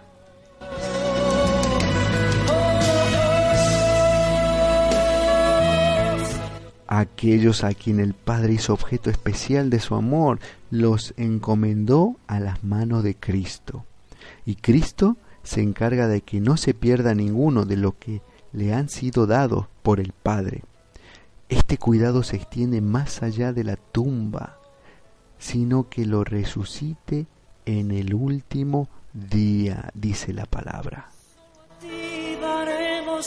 [6.91, 12.65] Aquellos a quien el Padre hizo objeto especial de su amor, los encomendó a las
[12.65, 13.85] manos de Cristo.
[14.45, 18.23] Y Cristo se encarga de que no se pierda ninguno de lo que
[18.53, 20.65] le han sido dados por el Padre.
[21.49, 24.59] Este cuidado se extiende más allá de la tumba,
[25.39, 27.27] sino que lo resucite
[27.67, 31.09] en el último día, dice la palabra.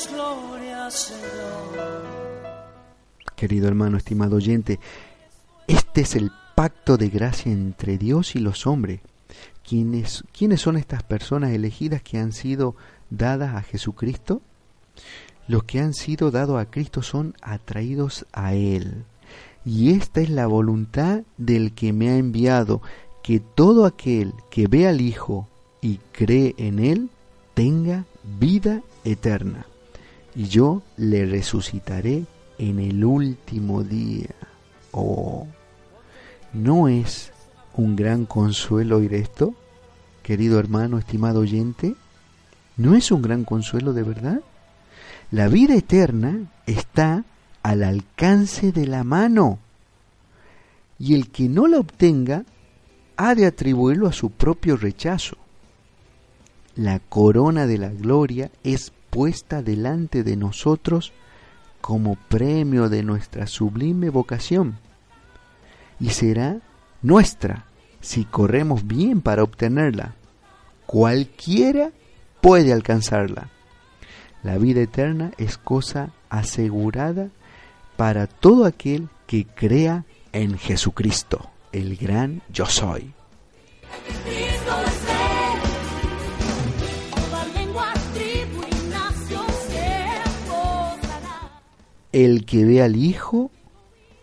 [0.09, 2.32] Gloria, Señor.
[3.35, 4.79] Querido hermano, estimado oyente,
[5.67, 9.01] este es el pacto de gracia entre Dios y los hombres.
[9.67, 12.75] ¿Quiénes, ¿Quiénes son estas personas elegidas que han sido
[13.09, 14.41] dadas a Jesucristo?
[15.47, 19.05] Los que han sido dados a Cristo son atraídos a Él.
[19.65, 22.81] Y esta es la voluntad del que me ha enviado,
[23.23, 25.47] que todo aquel que ve al Hijo
[25.81, 27.09] y cree en Él
[27.53, 28.05] tenga
[28.39, 29.65] vida eterna.
[30.35, 32.25] Y yo le resucitaré
[32.57, 34.29] en el último día.
[34.91, 35.47] Oh,
[36.53, 37.31] ¿no es
[37.75, 39.55] un gran consuelo oír esto?
[40.21, 41.95] Querido hermano, estimado oyente,
[42.77, 44.41] ¿no es un gran consuelo de verdad?
[45.31, 47.25] La vida eterna está
[47.63, 49.59] al alcance de la mano
[50.99, 52.45] y el que no la obtenga
[53.17, 55.37] ha de atribuirlo a su propio rechazo.
[56.75, 61.13] La corona de la gloria es puesta delante de nosotros
[61.83, 64.77] como premio de nuestra sublime vocación
[65.99, 66.61] y será
[67.01, 67.65] nuestra
[67.99, 70.15] si corremos bien para obtenerla.
[70.85, 71.91] Cualquiera
[72.39, 73.49] puede alcanzarla.
[74.43, 77.27] La vida eterna es cosa asegurada
[77.97, 83.13] para todo aquel que crea en Jesucristo, el gran yo soy.
[92.13, 93.51] El que ve al Hijo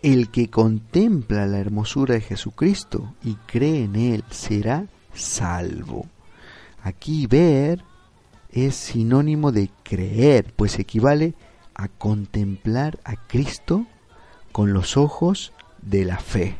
[0.01, 6.07] el que contempla la hermosura de Jesucristo y cree en Él será salvo.
[6.81, 7.83] Aquí ver
[8.51, 11.35] es sinónimo de creer, pues equivale
[11.75, 13.85] a contemplar a Cristo
[14.51, 16.55] con los ojos de la fe.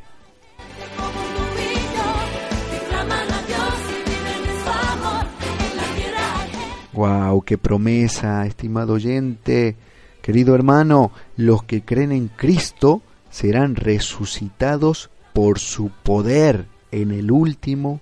[6.93, 9.75] Wow, qué promesa, estimado oyente,
[10.21, 18.01] querido hermano, los que creen en Cristo serán resucitados por su poder en el último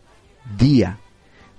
[0.57, 0.97] día.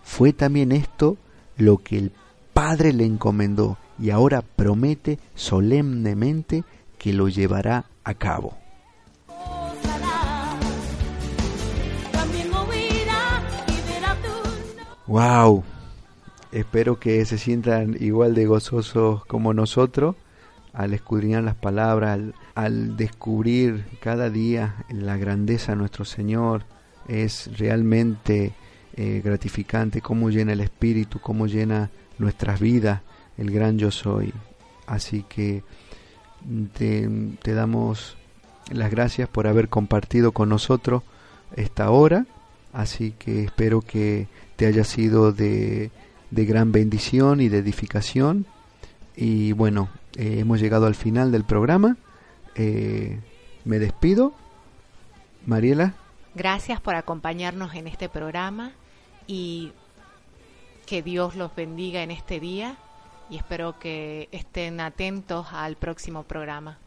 [0.03, 1.17] Fue también esto
[1.57, 2.13] lo que el
[2.53, 6.65] Padre le encomendó y ahora promete solemnemente
[6.99, 8.57] que lo llevará a cabo.
[15.07, 15.65] Wow,
[16.53, 20.15] espero que se sientan igual de gozosos como nosotros
[20.73, 22.21] al escudriñar las palabras,
[22.55, 26.65] al, descubrir cada día la grandeza de nuestro Señor.
[27.09, 28.53] Es realmente
[28.97, 33.01] eh, gratificante cómo llena el Espíritu, cómo llena nuestras vidas
[33.39, 34.33] el gran yo soy.
[34.87, 35.63] Así que
[36.75, 37.09] te,
[37.43, 38.17] te damos
[38.71, 41.03] las gracias por haber compartido con nosotros
[41.57, 42.27] esta hora.
[42.73, 45.91] Así que espero que te haya sido de,
[46.31, 48.47] de gran bendición y de edificación.
[49.17, 51.97] Y bueno, eh, hemos llegado al final del programa.
[52.55, 53.19] Eh,
[53.65, 54.33] me despido.
[55.47, 55.95] Mariela,
[56.35, 58.73] Gracias por acompañarnos en este programa
[59.27, 59.73] y
[60.87, 62.77] que Dios los bendiga en este día
[63.29, 66.79] y espero que estén atentos al próximo programa.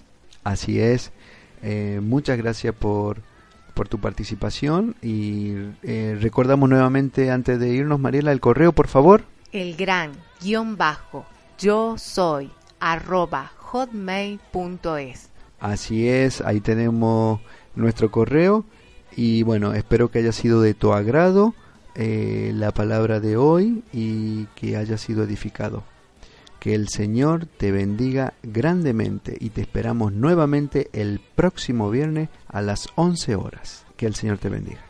[0.43, 1.11] así es.
[1.61, 3.21] Eh, muchas gracias por,
[3.73, 5.53] por tu participación y
[5.83, 9.23] eh, recordamos nuevamente antes de irnos, Mariela, el correo, por favor.
[9.51, 10.11] El gran
[10.41, 11.25] guion bajo
[11.57, 12.49] yo soy
[12.83, 15.29] arroba hotmail.es.
[15.61, 17.39] Así es, ahí tenemos
[17.75, 18.65] nuestro correo
[19.15, 21.55] y bueno, espero que haya sido de tu agrado
[21.95, 25.83] eh, la palabra de hoy y que haya sido edificado.
[26.59, 32.87] Que el Señor te bendiga grandemente y te esperamos nuevamente el próximo viernes a las
[32.95, 33.85] 11 horas.
[33.95, 34.81] Que el Señor te bendiga.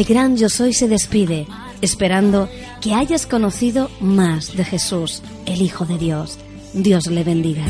[0.00, 1.46] El gran yo soy se despide,
[1.82, 2.48] esperando
[2.80, 6.38] que hayas conocido más de Jesús, el Hijo de Dios.
[6.72, 7.66] Dios le bendiga.